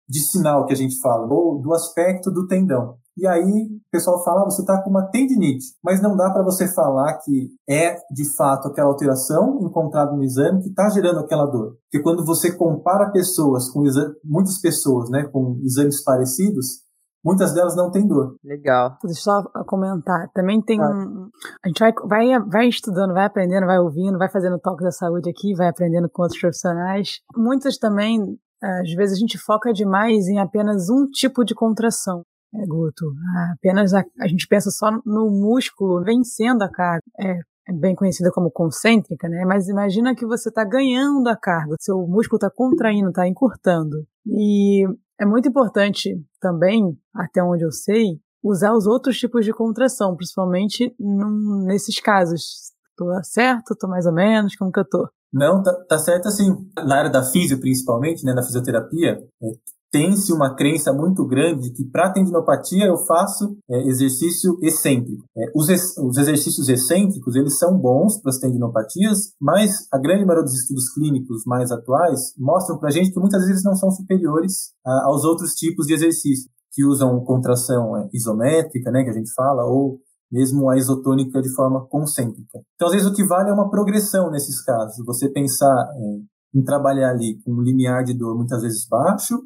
[0.08, 2.96] de sinal que a gente fala, ou do aspecto do tendão.
[3.16, 6.42] E aí o pessoal fala, ah, você está com uma tendinite, mas não dá para
[6.42, 11.46] você falar que é de fato aquela alteração encontrada no exame que está gerando aquela
[11.46, 11.76] dor.
[11.84, 16.82] Porque quando você compara pessoas com exame, muitas pessoas, né, com exames parecidos,
[17.22, 18.36] muitas delas não têm dor.
[18.42, 18.96] Legal.
[19.04, 20.30] Deixa eu só comentar.
[20.32, 20.88] Também tem ah.
[20.88, 21.28] um.
[21.62, 25.28] A gente vai, vai, vai estudando, vai aprendendo, vai ouvindo, vai fazendo toque da saúde
[25.28, 27.20] aqui, vai aprendendo com outros profissionais.
[27.36, 32.24] Muitas também, às vezes, a gente foca demais em apenas um tipo de contração.
[32.54, 33.06] É, Guto.
[33.54, 37.02] Apenas a, a gente pensa só no músculo vencendo a carga.
[37.18, 37.38] É,
[37.68, 39.44] é bem conhecida como concêntrica, né?
[39.46, 44.04] Mas imagina que você está ganhando a carga, seu músculo está contraindo, está encurtando.
[44.26, 44.84] E
[45.20, 46.10] é muito importante
[46.40, 52.72] também, até onde eu sei, usar os outros tipos de contração, principalmente num, nesses casos.
[52.96, 53.76] Tô certo?
[53.78, 54.56] Tô mais ou menos?
[54.56, 55.08] Como que eu tô?
[55.32, 56.50] Não, tá, tá certo assim.
[56.76, 59.46] Na área da física, principalmente, né, da fisioterapia, é,
[59.92, 65.22] tem-se uma crença muito grande de que para tendinopatia eu faço é, exercício excêntrico.
[65.36, 70.24] É, os, ex, os, exercícios excêntricos eles são bons para as tendinopatias, mas a grande
[70.24, 73.90] maioria dos estudos clínicos mais atuais mostram para a gente que muitas vezes não são
[73.90, 79.14] superiores a, aos outros tipos de exercício que usam contração é, isométrica, né, que a
[79.14, 80.00] gente fala, ou
[80.30, 82.60] mesmo a isotônica de forma concêntrica.
[82.74, 85.04] Então, às vezes, o que vale é uma progressão nesses casos.
[85.04, 89.42] Você pensar é, em trabalhar ali com um limiar de dor muitas vezes baixo,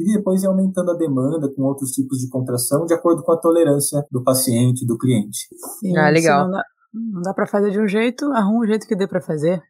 [0.00, 3.36] e depois ir aumentando a demanda com outros tipos de contração de acordo com a
[3.36, 5.48] tolerância do paciente, do cliente.
[5.78, 6.44] Sim, ah, legal.
[6.44, 6.64] Não dá,
[7.24, 9.62] dá para fazer de um jeito, arruma um jeito que dê para fazer.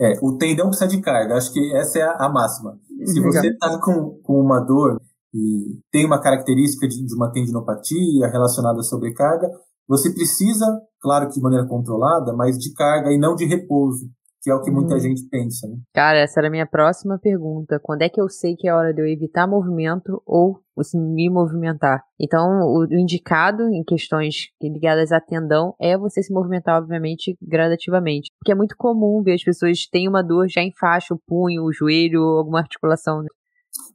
[0.00, 2.78] É, o tendão precisa de carga, acho que essa é a, a máxima.
[3.06, 3.32] Se legal.
[3.32, 5.00] você está com, com uma dor
[5.32, 9.48] e tem uma característica de, de uma tendinopatia relacionada à sobrecarga,
[9.88, 10.66] você precisa,
[11.00, 14.06] claro que de maneira controlada, mas de carga e não de repouso
[14.42, 14.98] que é o que muita hum.
[14.98, 15.68] gente pensa.
[15.68, 15.76] Né?
[15.92, 17.78] Cara, essa era a minha próxima pergunta.
[17.82, 20.60] Quando é que eu sei que é hora de eu evitar movimento ou
[20.94, 22.02] me movimentar?
[22.18, 28.30] Então, o, indicado em questões ligadas a tendão é você se movimentar, obviamente, gradativamente.
[28.38, 31.64] Porque é muito comum ver as pessoas têm uma dor já em faixa, o punho,
[31.64, 33.20] o joelho, alguma articulação.
[33.20, 33.28] Né?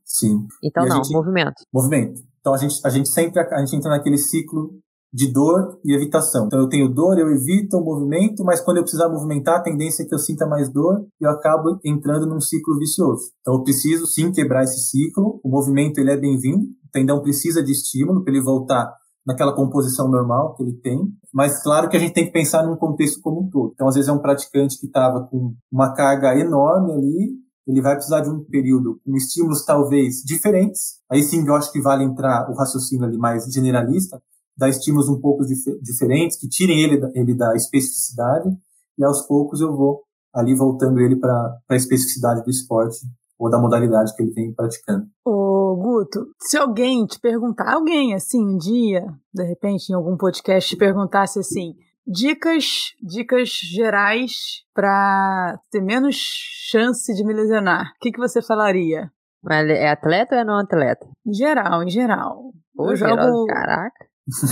[0.04, 0.46] Sim.
[0.64, 1.64] Então, não, gente, movimento.
[1.74, 2.22] Movimento.
[2.40, 4.80] Então, a gente, a gente sempre a gente entra naquele ciclo
[5.16, 6.48] de dor e evitação.
[6.48, 10.04] Então eu tenho dor, eu evito o movimento, mas quando eu precisar movimentar, a tendência
[10.04, 13.32] é que eu sinta mais dor e eu acabo entrando num ciclo vicioso.
[13.40, 15.40] Então eu preciso sim quebrar esse ciclo.
[15.42, 18.94] O movimento ele é bem-vindo, o tendão precisa de estímulo para ele voltar
[19.26, 21.00] naquela composição normal que ele tem,
[21.34, 23.72] mas claro que a gente tem que pensar num contexto como um todo.
[23.74, 27.30] Então às vezes é um praticante que estava com uma carga enorme ali,
[27.66, 31.00] ele vai precisar de um período com estímulos talvez diferentes.
[31.10, 34.22] Aí sim eu acho que vale entrar o raciocínio ali mais generalista,
[34.58, 38.50] dar estímulos um pouco dif diferentes, que tirem ele, ele da especificidade,
[38.98, 43.00] e aos poucos eu vou ali voltando ele para a especificidade do esporte
[43.38, 45.06] ou da modalidade que ele vem praticando.
[45.26, 50.70] Ô, Guto, se alguém te perguntar, alguém assim, um dia, de repente, em algum podcast,
[50.70, 51.76] te perguntasse assim,
[52.08, 59.12] dicas, dicas gerais para ter menos chance de me lesionar, o que, que você falaria?
[59.52, 61.08] É atleta ou é não atleta?
[61.26, 62.52] Em geral, em geral.
[62.74, 63.46] Pô, eu jogo...
[63.46, 64.06] Caraca.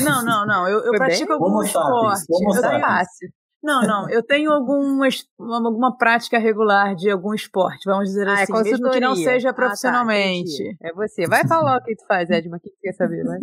[0.03, 0.67] Não, não, não.
[0.67, 2.25] Eu, eu pratico algum esporte.
[2.29, 3.29] Eu tenho fácil.
[3.63, 4.09] Não, não.
[4.09, 8.63] Eu tenho algumas, alguma prática regular de algum esporte, vamos dizer ah, é assim, é
[8.63, 10.61] mesmo que não seja profissionalmente.
[10.61, 11.25] Ah, tá, é você.
[11.25, 13.23] Vai falar o que tu faz, Edma, o que tu quer saber?
[13.23, 13.39] Vai.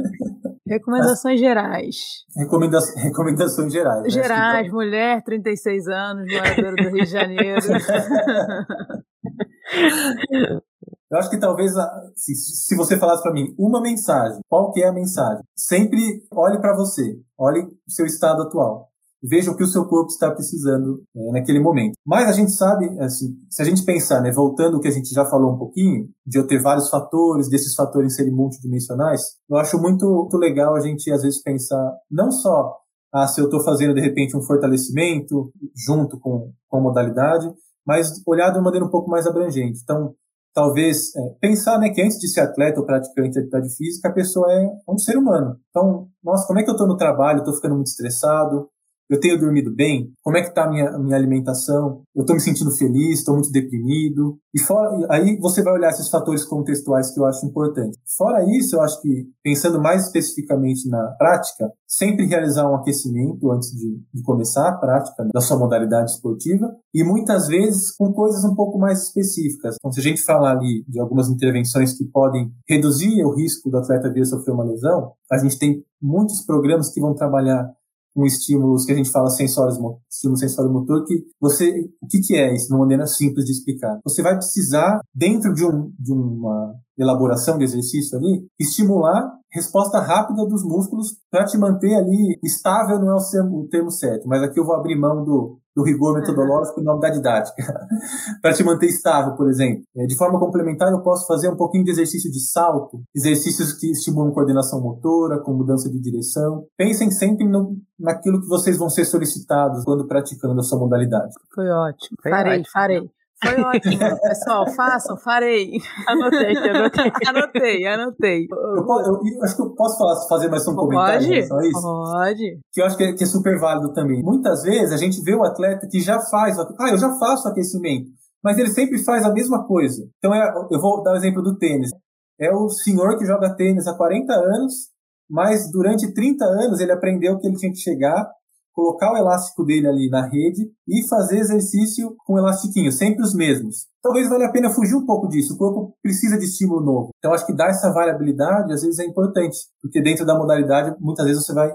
[0.69, 1.97] Recomendações gerais.
[2.37, 4.03] Recomenda recomendações gerais.
[4.03, 4.11] Né?
[4.11, 4.73] Gerais, que...
[4.73, 7.61] mulher, 36 anos, moradora do Rio de Janeiro.
[11.11, 11.73] Eu acho que talvez,
[12.15, 15.43] se, se você falasse para mim uma mensagem, qual que é a mensagem?
[15.57, 18.89] Sempre olhe para você, olhe o seu estado atual.
[19.23, 21.95] Veja o que o seu corpo está precisando é, naquele momento.
[22.07, 25.13] Mas a gente sabe, assim, se a gente pensar, né, voltando ao que a gente
[25.13, 29.21] já falou um pouquinho, de eu ter vários fatores, desses fatores serem multidimensionais,
[29.51, 32.77] eu acho muito, muito legal a gente, às vezes, pensar não só
[33.13, 37.53] ah, se eu estou fazendo, de repente, um fortalecimento junto com, com a modalidade,
[37.85, 39.81] mas olhar de uma maneira um pouco mais abrangente.
[39.83, 40.15] Então,
[40.55, 44.13] talvez é, pensar né, que antes de ser atleta ou praticante de atividade física, a
[44.13, 45.57] pessoa é um ser humano.
[45.71, 47.39] Então, nossa, como é que eu estou no trabalho?
[47.39, 48.69] Estou ficando muito estressado,
[49.11, 50.13] Eu tenho dormido bem?
[50.23, 52.03] Como é que está a minha, minha alimentação?
[52.15, 53.19] Eu estou me sentindo feliz?
[53.19, 54.39] Estou muito deprimido?
[54.55, 57.99] E fora, aí você vai olhar esses fatores contextuais que eu acho importante.
[58.17, 63.71] Fora isso, eu acho que, pensando mais especificamente na prática, sempre realizar um aquecimento antes
[63.71, 68.55] de, de começar a prática da sua modalidade esportiva e muitas vezes com coisas um
[68.55, 69.75] pouco mais específicas.
[69.75, 73.79] Então, se a gente falar ali de algumas intervenções que podem reduzir o risco do
[73.79, 77.69] atleta vir a sofrer uma lesão, a gente tem muitos programas que vão trabalhar
[78.15, 79.79] com estímulos que a gente fala sensórios,
[80.11, 81.71] estímulo sensório motor, que você,
[82.01, 83.99] o que, que é isso, de uma maneira simples de explicar?
[84.05, 90.47] Você vai precisar, dentro de, um, de uma elaboração de exercício ali, estimular resposta rápida
[90.47, 94.65] dos músculos para te manter ali estável, não é o termo certo, mas aqui eu
[94.65, 96.87] vou abrir mão do, do rigor metodológico uhum.
[96.87, 97.63] nome da didática.
[98.43, 99.83] para te manter estável, por exemplo.
[99.97, 103.91] É, de forma complementar, eu posso fazer um pouquinho de exercício de salto, exercícios que
[103.91, 106.65] estimulam coordenação motora, com mudança de direção.
[106.77, 111.33] Pensem sempre no, naquilo que vocês vão ser solicitados quando praticando a sua modalidade.
[111.55, 112.17] Foi ótimo.
[112.23, 112.71] Foi farei, ótimo.
[112.73, 113.11] farei.
[113.43, 113.99] Foi ótimo.
[114.21, 115.73] Pessoal, façam, farei.
[116.07, 117.13] Anotei, anotei.
[117.27, 118.47] anotei, anotei.
[118.51, 121.35] Eu, eu, eu, acho que eu posso falar, fazer mais um comentário Pode?
[121.35, 121.83] a isso.
[121.83, 122.61] Pode.
[122.73, 124.23] Que eu acho que é, que é, super válido também.
[124.23, 128.11] Muitas vezes a gente vê o atleta que já faz, ah, eu já faço aquecimento,
[128.45, 130.07] mas ele sempre faz a mesma coisa.
[130.19, 131.91] Então é, eu vou dar o exemplo do tênis.
[132.39, 134.91] É o senhor que joga tênis há 40 anos,
[135.29, 138.31] mas durante 30 anos ele aprendeu que ele tinha que chegar
[138.73, 143.87] colocar o elástico dele ali na rede e fazer exercício com elastiquinho, sempre os mesmos.
[144.03, 145.55] Talvez valha a pena fugir um pouco disso.
[145.55, 147.11] O corpo precisa de estímulo novo.
[147.19, 151.27] Então, acho que dar essa variabilidade às vezes é importante, porque dentro da modalidade, muitas
[151.27, 151.71] vezes você vai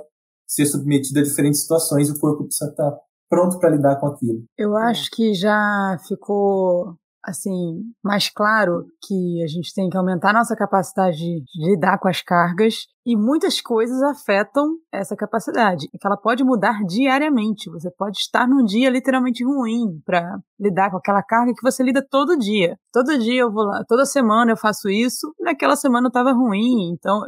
[0.48, 2.92] ser submetido a diferentes situações e o corpo precisa estar
[3.30, 4.44] pronto para lidar com aquilo.
[4.58, 10.56] Eu acho que já ficou assim, mais claro que a gente tem que aumentar nossa
[10.56, 16.44] capacidade de, lidar com as cargas e muitas coisas afetam essa capacidade, que ela pode
[16.44, 17.70] mudar diariamente.
[17.72, 22.06] Você pode estar num dia literalmente ruim para lidar com aquela carga que você lida
[22.08, 22.78] todo dia.
[22.94, 26.92] Todo dia eu vou lá, toda semana eu faço isso, naquela semana eu estava ruim,
[26.94, 27.22] então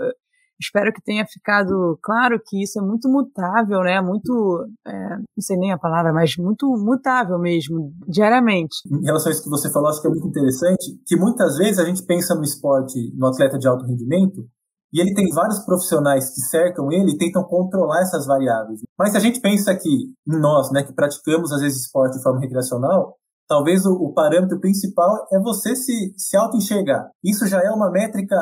[0.60, 4.02] Espero que tenha ficado claro que isso é muito mutável, né?
[4.02, 8.76] Muito, é, não sei nem a palavra, mas muito mutável mesmo, diariamente.
[8.92, 11.80] Em relação a isso que você falou, acho que é muito interessante, que muitas vezes
[11.80, 14.46] a gente pensa no esporte, no atleta de alto rendimento,
[14.94, 18.80] e ele tem vários profissionais que cercam ele e tentam controlar essas variáveis.
[18.98, 22.24] Mas se a gente pensa que em nós, né, que praticamos às vezes esporte de
[22.24, 23.16] forma recreacional,
[23.48, 27.10] talvez o, o parâmetro principal é você se, se auto-enxergar.
[27.24, 28.36] Isso já é uma métrica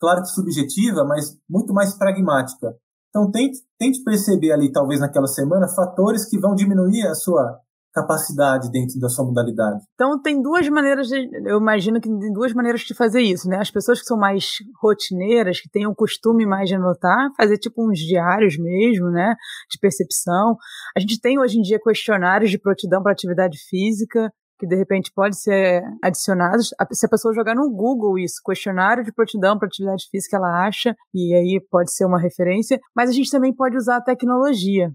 [0.00, 2.74] claro que subjetiva, mas muito mais pragmática.
[3.08, 7.60] Então tente, tente perceber ali, talvez naquela semana, fatores que vão diminuir a sua
[7.92, 9.80] capacidade dentro da sua modalidade.
[9.94, 13.58] Então tem duas maneiras de, eu imagino que tem duas maneiras de fazer isso, né?
[13.58, 17.88] As pessoas que são mais rotineiras, que têm o costume mais de anotar, fazer tipo
[17.88, 19.34] uns diários mesmo, né,
[19.70, 20.56] de percepção.
[20.96, 25.12] A gente tem hoje em dia questionários de prontidão para atividade física, que de repente
[25.14, 26.74] pode ser adicionados.
[26.92, 30.94] Se a pessoa jogar no Google isso, questionário de prontidão para atividade física, ela acha,
[31.14, 32.80] e aí pode ser uma referência.
[32.94, 34.90] Mas a gente também pode usar a tecnologia.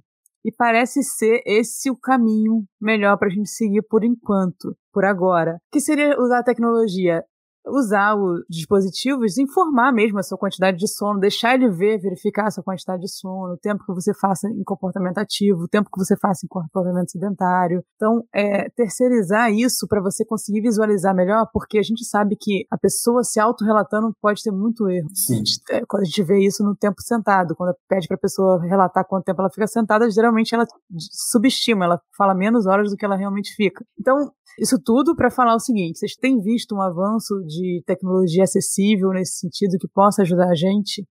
[0.46, 5.58] E parece ser esse o caminho melhor para a gente seguir por enquanto, por agora.
[5.72, 7.24] Que seria usar a tecnologia?
[7.68, 12.52] Usar os dispositivos, informar mesmo a sua quantidade de sono, deixar ele ver, verificar a
[12.52, 16.00] sua quantidade de sono, o tempo que você faça em comportamento ativo, o tempo que
[16.00, 17.84] você faça em comportamento sedentário.
[17.96, 22.78] Então, é, terceirizar isso para você conseguir visualizar melhor, porque a gente sabe que a
[22.78, 25.08] pessoa se autorrelatando pode ter muito erro.
[25.14, 25.34] Sim.
[25.34, 28.20] A gente, é, quando a gente vê isso no tempo sentado, quando pede para a
[28.20, 30.66] pessoa relatar quanto tempo ela fica sentada, geralmente ela
[30.98, 33.86] subestima, ela fala menos horas do que ela realmente fica.
[34.00, 37.53] Então, isso tudo para falar o seguinte: vocês têm visto um avanço de
[37.86, 41.06] tecnologia acessível nesse sentido que possa ajudar a gente?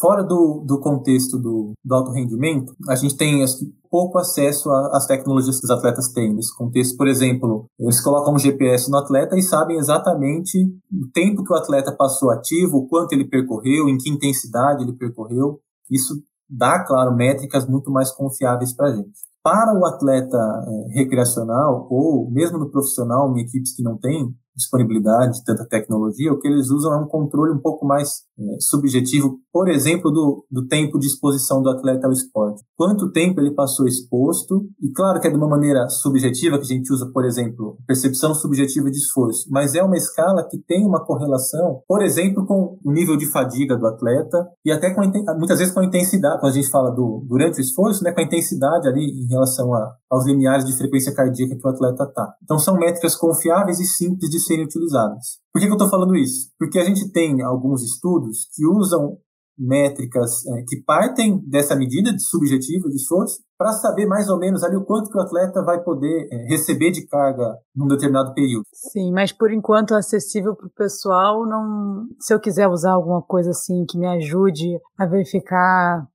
[0.00, 3.44] Fora do, do contexto do, do alto rendimento, a gente tem
[3.90, 6.34] pouco acesso às tecnologias que os atletas têm.
[6.34, 10.58] Nesse contexto, por exemplo, eles colocam um GPS no atleta e sabem exatamente
[10.92, 14.92] o tempo que o atleta passou ativo, o quanto ele percorreu, em que intensidade ele
[14.92, 15.60] percorreu.
[15.90, 16.14] Isso
[16.48, 19.10] dá, claro, métricas muito mais confiáveis para a gente.
[19.42, 25.38] Para o atleta é, recreacional ou mesmo no profissional, em equipes que não têm disponibilidade
[25.38, 29.38] de tanta tecnologia, o que eles usam é um controle um pouco mais é, subjetivo,
[29.52, 32.62] por exemplo, do, do tempo de exposição do atleta ao esporte.
[32.76, 36.76] Quanto tempo ele passou exposto, e claro que é de uma maneira subjetiva, que a
[36.76, 41.04] gente usa, por exemplo, percepção subjetiva de esforço, mas é uma escala que tem uma
[41.04, 45.00] correlação, por exemplo, com o nível de fadiga do atleta e até com
[45.38, 48.20] muitas vezes com a intensidade, quando a gente fala do durante o esforço, né, com
[48.20, 52.34] a intensidade ali em relação a, aos limiares de frequência cardíaca que o atleta está.
[52.42, 55.38] Então são métricas confiáveis e simples de serem utilizadas.
[55.52, 56.50] Por que, que eu estou falando isso?
[56.58, 59.18] Porque a gente tem alguns estudos que usam
[59.58, 64.62] métricas é, que partem dessa medida de subjetiva de esforço para saber mais ou menos
[64.62, 68.64] ali o quanto que o atleta vai poder é, receber de carga num determinado período.
[68.72, 72.06] Sim, mas por enquanto acessível para o pessoal, não.
[72.20, 76.06] Se eu quiser usar alguma coisa assim que me ajude a verificar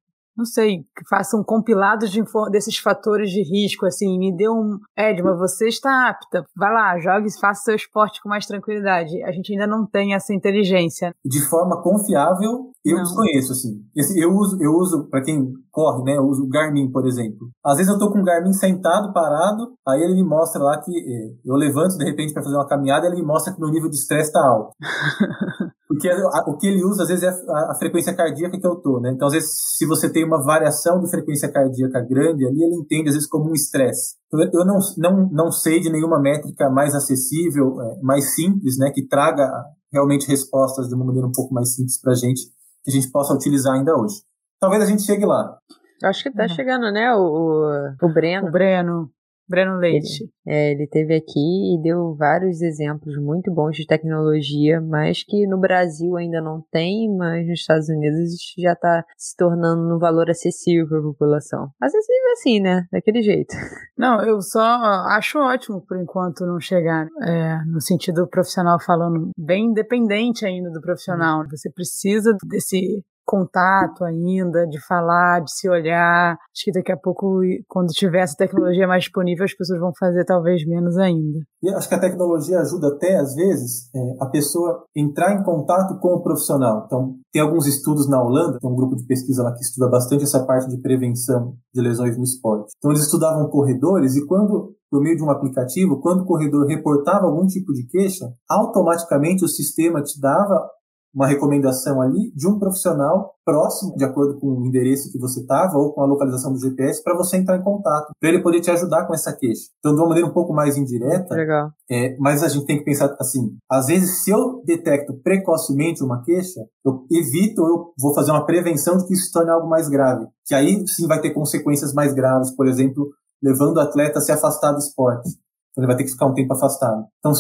[0.42, 2.22] não sei, que faça um compilado de
[2.52, 7.28] desses fatores de risco, assim, me dê um, Edma, você está apta, vai lá, jogue
[7.28, 9.24] e faça seu esporte com mais tranquilidade.
[9.24, 11.14] A gente ainda não tem essa inteligência.
[11.24, 13.04] De forma confiável, eu não.
[13.04, 13.84] desconheço, assim.
[14.16, 17.50] Eu uso, eu uso para quem corre, né, eu uso o Garmin, por exemplo.
[17.64, 20.92] Às vezes eu tô com o Garmin sentado, parado, aí ele me mostra lá que
[20.92, 23.90] eh, eu levanto de repente para fazer uma caminhada, ele me mostra que meu nível
[23.90, 24.74] de estresse está alto.
[25.92, 26.10] Porque
[26.48, 29.12] o que ele usa, às vezes, é a, a, frequência cardíaca que eu tô, né?
[29.14, 33.10] Então, às vezes, se você tem uma variação de frequência cardíaca grande ali, ele entende,
[33.10, 34.16] às vezes, como um estresse.
[34.28, 38.90] Então, eu não, não, não sei de nenhuma métrica mais acessível, é, mais simples, né?
[38.96, 39.52] Que traga
[39.92, 42.44] realmente respostas de uma maneira um pouco mais simples pra gente,
[42.86, 44.16] que a gente possa utilizar ainda hoje.
[44.62, 45.58] Talvez a gente chegue lá.
[46.06, 46.50] Acho que tá uhum.
[46.50, 48.48] chegando, né, o, o, o Breno.
[48.48, 49.10] O Breno.
[49.52, 50.24] Breno Leite.
[50.24, 55.46] Ele, é, ele teve aqui e deu vários exemplos muito bons de tecnologia, mas que
[55.46, 60.30] no Brasil ainda não tem, mas nos Estados Unidos já está se tornando um valor
[60.30, 61.70] acessível para a população.
[61.82, 62.86] Acessível assim, né?
[62.92, 63.54] Daquele jeito.
[63.98, 64.62] Não, eu só
[65.10, 70.82] acho ótimo por enquanto não chegar é, no sentido profissional falando, bem independente ainda do
[70.82, 71.44] profissional.
[71.52, 76.34] Você precisa desse contato ainda, de falar, de se olhar.
[76.34, 80.26] Acho que daqui a pouco, quando tiver essa tecnologia mais disponível, as pessoas vão fazer
[80.26, 81.40] talvez menos ainda.
[81.64, 86.00] E acho que a tecnologia ajuda até, às vezes, é, a pessoa entrar em contato
[86.00, 86.84] com o profissional.
[86.86, 90.24] Então, tem alguns estudos na Holanda, tem um grupo de pesquisa lá que estuda bastante
[90.24, 92.74] essa parte de prevenção de lesões no esporte.
[92.78, 97.26] Então, eles estudavam corredores e quando por meio de um aplicativo, quando o corredor reportava
[97.26, 100.68] algum tipo de queixa, automaticamente o sistema te dava
[101.14, 105.78] uma recomendação ali de um profissional próximo, de acordo com o endereço que você estava
[105.78, 108.72] ou com a localização do GPS, para você entrar em contato, para ele poder te
[108.72, 109.64] ajudar com essa queixa.
[109.80, 111.72] Então, de uma maneira um pouco mais indireta, Legal.
[111.90, 116.24] É, mas a gente tem que pensar assim: às vezes, se eu detecto precocemente uma
[116.24, 119.90] queixa, eu evito, eu vou fazer uma prevenção de que isso se torne algo mais
[119.90, 123.10] grave, que aí sim vai ter consequências mais graves, por exemplo,
[123.44, 125.30] levando o atleta a se afastar do esporte.
[125.72, 127.06] Então, ele vai ter que ficar um tempo afastado.
[127.20, 127.34] Então,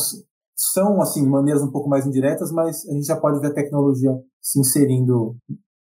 [0.71, 4.11] são assim maneiras um pouco mais indiretas, mas a gente já pode ver a tecnologia
[4.39, 5.35] se inserindo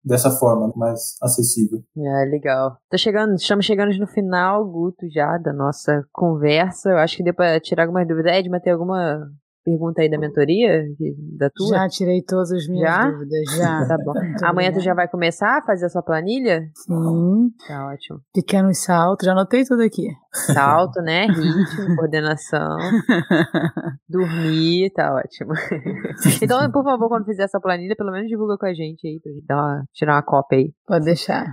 [0.05, 1.83] dessa forma mais acessível.
[1.97, 2.77] É, legal.
[2.91, 6.91] Tá chegando, estamos chegando no final, Guto, já da nossa conversa.
[6.91, 8.33] Eu acho que deu para tirar algumas dúvidas.
[8.33, 9.31] Edma, tem alguma
[9.64, 10.84] pergunta aí da mentoria?
[11.38, 11.78] Da tua?
[11.78, 13.10] Já tirei todas as minhas já?
[13.10, 13.86] dúvidas, já.
[13.88, 14.12] tá bom.
[14.42, 16.68] Amanhã tu já vai começar a fazer a sua planilha?
[16.74, 17.50] Sim.
[17.66, 18.20] Tá ótimo.
[18.32, 20.08] Pequenos saltos, já anotei tudo aqui.
[20.32, 21.26] Salto, né?
[21.32, 22.76] Ritmo, coordenação.
[24.08, 25.54] dormir, tá ótimo.
[26.42, 29.32] então, por favor, quando fizer essa planilha, pelo menos divulga com a gente aí, pra
[29.32, 30.72] gente dar uma, tirar uma cópia aí.
[30.86, 31.46] Pode deixar.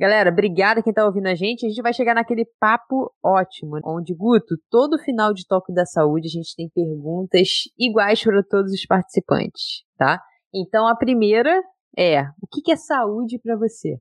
[0.00, 1.66] Galera, obrigada quem tá ouvindo a gente.
[1.66, 6.26] A gente vai chegar naquele papo ótimo, onde, Guto, todo final de Toque da Saúde
[6.26, 10.18] a gente tem perguntas iguais para todos os participantes, tá?
[10.54, 11.54] Então a primeira
[11.96, 13.98] é: o que é saúde para você?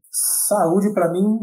[0.48, 1.40] Saúde para mim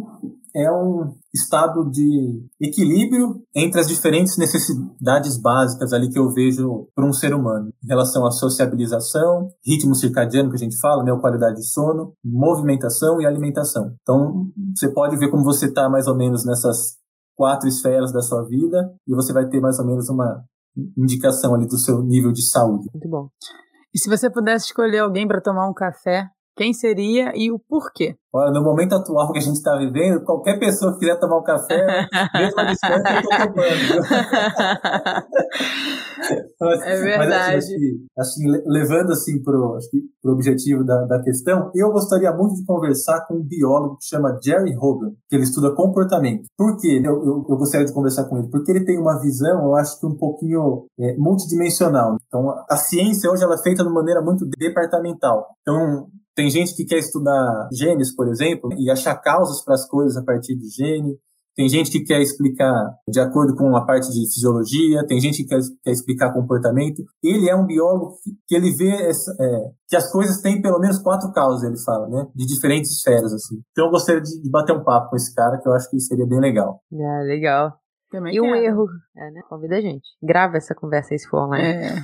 [0.55, 7.07] é um estado de equilíbrio entre as diferentes necessidades básicas ali que eu vejo para
[7.07, 11.57] um ser humano, em relação à sociabilização, ritmo circadiano que a gente fala, né, qualidade
[11.57, 13.95] de sono, movimentação e alimentação.
[14.01, 16.97] Então, você pode ver como você está mais ou menos nessas
[17.37, 20.43] quatro esferas da sua vida e você vai ter mais ou menos uma
[20.97, 22.89] indicação ali do seu nível de saúde.
[22.95, 23.29] Muito bom.
[23.95, 28.17] E se você pudesse escolher alguém para tomar um café, quem seria e o porquê?
[28.37, 31.43] Olha, no momento atual que a gente está vivendo, qualquer pessoa que quiser tomar um
[31.43, 32.07] café,
[32.37, 33.57] mesmo a distância, eu estou tomando.
[36.61, 37.55] mas, é verdade.
[37.55, 39.79] Mas, assim, assim, levando assim para o
[40.33, 44.77] objetivo da, da questão, eu gostaria muito de conversar com um biólogo que chama Jerry
[44.77, 46.45] Hogan, que ele estuda comportamento.
[46.59, 47.01] Por quê?
[47.03, 48.51] Eu, eu, eu gostaria de conversar com ele?
[48.51, 52.19] Porque ele tem uma visão, eu acho que um pouquinho é, multidimensional.
[52.27, 55.47] Então, a ciência hoje ela é feita de maneira muito departamental.
[55.63, 60.17] Então, tem gente que quer estudar genes, por exemplo, e achar causas para as coisas
[60.17, 61.19] a partir de gene.
[61.57, 62.71] Tem gente que quer explicar
[63.09, 67.03] de acordo com a parte de fisiologia, tem gente que quer, quer explicar comportamento.
[67.25, 70.79] Ele é um biólogo que, que ele vê essa, é, que as coisas têm pelo
[70.79, 72.27] menos quatro causas, ele fala, né?
[72.35, 73.57] De diferentes esferas, assim.
[73.73, 75.99] Então eu gostaria de, de bater um papo com esse cara, que eu acho que
[75.99, 76.83] seria bem legal.
[76.93, 77.73] É, legal.
[78.11, 78.87] Também e um erro,
[79.17, 79.43] é, né?
[79.49, 80.07] Convida a gente.
[80.23, 81.67] Grava essa conversa aí se for online.
[81.67, 81.95] É.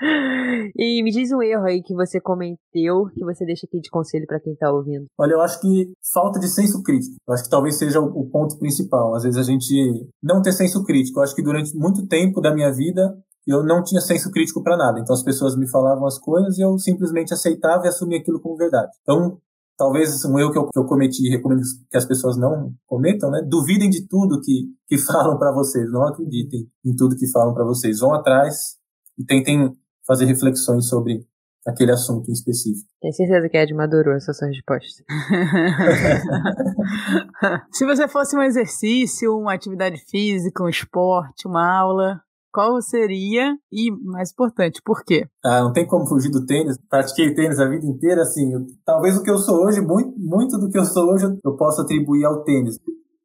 [0.74, 4.26] e me diz um erro aí que você cometeu, que você deixa aqui de conselho
[4.26, 5.06] para quem tá ouvindo.
[5.18, 7.16] Olha, eu acho que falta de senso crítico.
[7.28, 9.14] Eu acho que talvez seja o ponto principal.
[9.14, 9.74] Às vezes a gente
[10.22, 11.20] não ter senso crítico.
[11.20, 13.14] Eu acho que durante muito tempo da minha vida
[13.46, 14.98] eu não tinha senso crítico para nada.
[14.98, 18.56] Então as pessoas me falavam as coisas e eu simplesmente aceitava e assumia aquilo como
[18.56, 18.90] verdade.
[19.02, 19.38] Então,
[19.76, 23.30] talvez um erro que eu, que eu cometi e recomendo que as pessoas não cometam,
[23.30, 23.42] né?
[23.46, 27.64] Duvidem de tudo que, que falam para vocês, não acreditem em tudo que falam para
[27.64, 28.00] vocês.
[28.00, 28.76] Vão atrás
[29.18, 29.72] e tentem
[30.06, 31.26] fazer reflexões sobre
[31.66, 32.88] aquele assunto em específico.
[33.00, 35.02] Tenho certeza que Ed madurou essa sua resposta.
[37.72, 42.20] Se você fosse um exercício, uma atividade física, um esporte, uma aula,
[42.56, 45.26] qual seria e, mais importante, por quê?
[45.44, 46.78] Ah, não tem como fugir do tênis.
[46.88, 48.50] Pratiquei tênis a vida inteira, assim.
[48.50, 51.54] Eu, talvez o que eu sou hoje, muito, muito do que eu sou hoje, eu
[51.54, 52.78] posso atribuir ao tênis.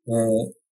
[0.05, 0.27] É,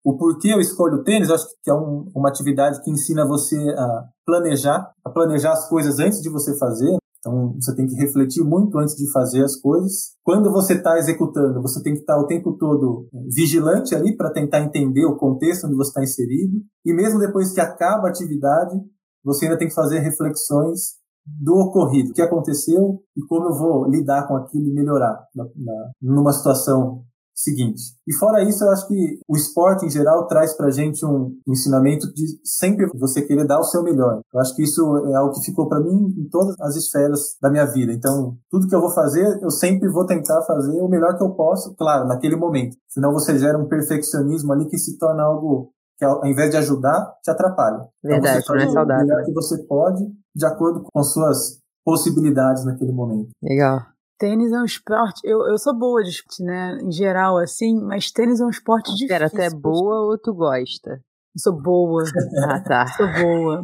[0.04, 3.56] o porquê eu escolho o tênis, acho que é um, uma atividade que ensina você
[3.56, 6.98] a planejar, a planejar as coisas antes de você fazer.
[7.22, 10.16] Então, você tem que refletir muito antes de fazer as coisas.
[10.24, 14.34] Quando você está executando, você tem que estar tá o tempo todo vigilante ali para
[14.34, 16.58] tentar entender o contexto onde você está inserido.
[16.84, 18.76] E mesmo depois que acaba a atividade,
[19.24, 23.88] você ainda tem que fazer reflexões do ocorrido, o que aconteceu e como eu vou
[23.88, 27.04] lidar com aquilo e melhorar na, na, numa situação
[27.34, 27.82] seguinte.
[28.08, 32.12] E fora isso, eu acho que o esporte em geral traz pra gente um ensinamento
[32.14, 34.22] de sempre você querer dar o seu melhor.
[34.34, 37.50] Eu acho que isso é algo que ficou para mim em todas as esferas da
[37.50, 37.92] minha vida.
[37.92, 41.32] Então, tudo que eu vou fazer, eu sempre vou tentar fazer o melhor que eu
[41.32, 42.76] posso, claro, naquele momento.
[42.88, 47.14] Senão você gera um perfeccionismo ali que se torna algo que ao invés de ajudar,
[47.24, 47.88] te atrapalha.
[48.04, 49.04] Verdade, então, não é saudável.
[49.04, 50.04] O melhor que você pode,
[50.36, 53.30] de acordo com suas possibilidades naquele momento.
[53.42, 53.82] Legal.
[54.22, 55.20] Tênis é um esporte.
[55.24, 56.78] Eu, eu sou boa de esporte, né?
[56.84, 59.08] Em geral, assim, mas tênis é um esporte difícil.
[59.08, 60.92] Pera, tu é boa ou tu gosta?
[60.92, 62.04] Eu sou boa.
[62.48, 62.86] Ah, tá.
[62.96, 63.62] Sou boa.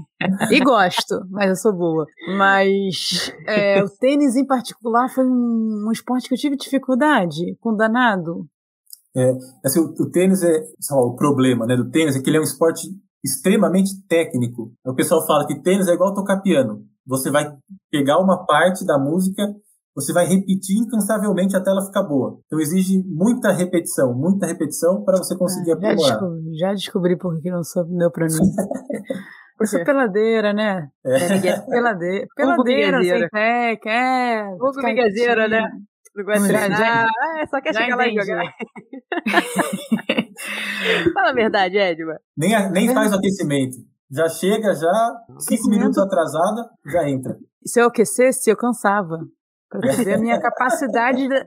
[0.49, 2.07] E gosto, mas eu sou boa.
[2.35, 7.75] Mas é, o tênis em particular foi um, um, esporte que eu tive dificuldade com
[7.75, 8.47] danado.
[9.15, 9.33] É,
[9.63, 10.63] assim, o, o tênis é.
[10.81, 12.87] Só, o problema né, do tênis é que ele é um esporte
[13.23, 14.73] extremamente técnico.
[14.83, 16.83] O pessoal fala que tênis é igual tocar piano.
[17.05, 17.55] Você vai
[17.91, 19.43] pegar uma parte da música
[19.97, 22.39] você vai repetir incansavelmente até ela ficar boa.
[22.45, 25.97] Então exige muita repetição, muita repetição para você conseguir ah, aprimorar.
[25.97, 28.37] Já descobri, já descobri por que não sou deu para mim.
[29.59, 30.87] Eu sou peladeira, né?
[31.03, 31.59] É.
[31.65, 34.55] Peladeira, peladeira sem pé, quer.
[34.59, 35.67] Pouco bigazeira, né?
[36.15, 38.43] Não gosta já, já, ah, é, só quer chegar lá e jogar.
[41.11, 42.19] Fala a verdade, Edma.
[42.37, 43.77] Nem, nem faz o aquecimento.
[44.11, 47.35] Já chega, já, cinco minutos atrasada, já entra.
[47.65, 49.17] Se eu aquecesse, eu cansava.
[49.69, 51.45] Pra você ver a minha capacidade da,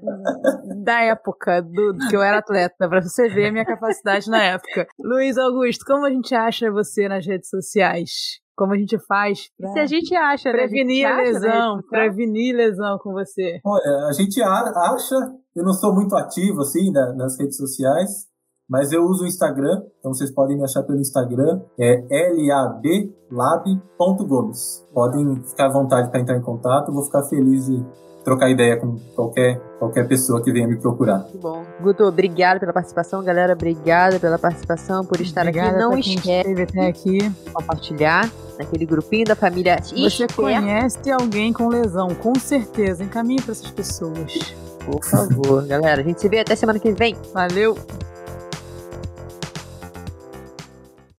[0.84, 4.42] da época do, do, que eu era atleta, pra você ver a minha capacidade na
[4.42, 4.86] época.
[5.02, 8.40] Luiz Augusto, como a gente acha você nas redes sociais?
[8.54, 11.14] Como a gente faz pra Se a gente acha, prevenir né?
[11.14, 13.58] a, gente lesão, acha, prevenir lesão com você?
[13.64, 15.16] Olha, a gente acha,
[15.56, 18.28] eu não sou muito ativo assim nas redes sociais,
[18.68, 22.04] mas eu uso o Instagram, então vocês podem me achar pelo Instagram, é
[23.32, 24.86] lablab.gomes.
[24.92, 27.82] Podem ficar à vontade para entrar em contato, vou ficar feliz de
[28.24, 31.18] trocar ideia com qualquer, qualquer pessoa que venha me procurar.
[31.20, 31.64] Muito bom.
[31.82, 33.52] Guto, obrigado pela participação, galera.
[33.54, 35.78] Obrigada pela participação, por estar Obrigada aqui.
[35.78, 37.18] Não esquece até aqui.
[37.52, 40.34] compartilhar naquele grupinho da família Você Esther.
[40.34, 43.02] conhece alguém com lesão, com certeza.
[43.02, 44.54] Encaminhe para essas pessoas.
[44.84, 46.00] Por favor, galera.
[46.00, 47.16] A gente se vê até semana que vem.
[47.32, 47.76] Valeu!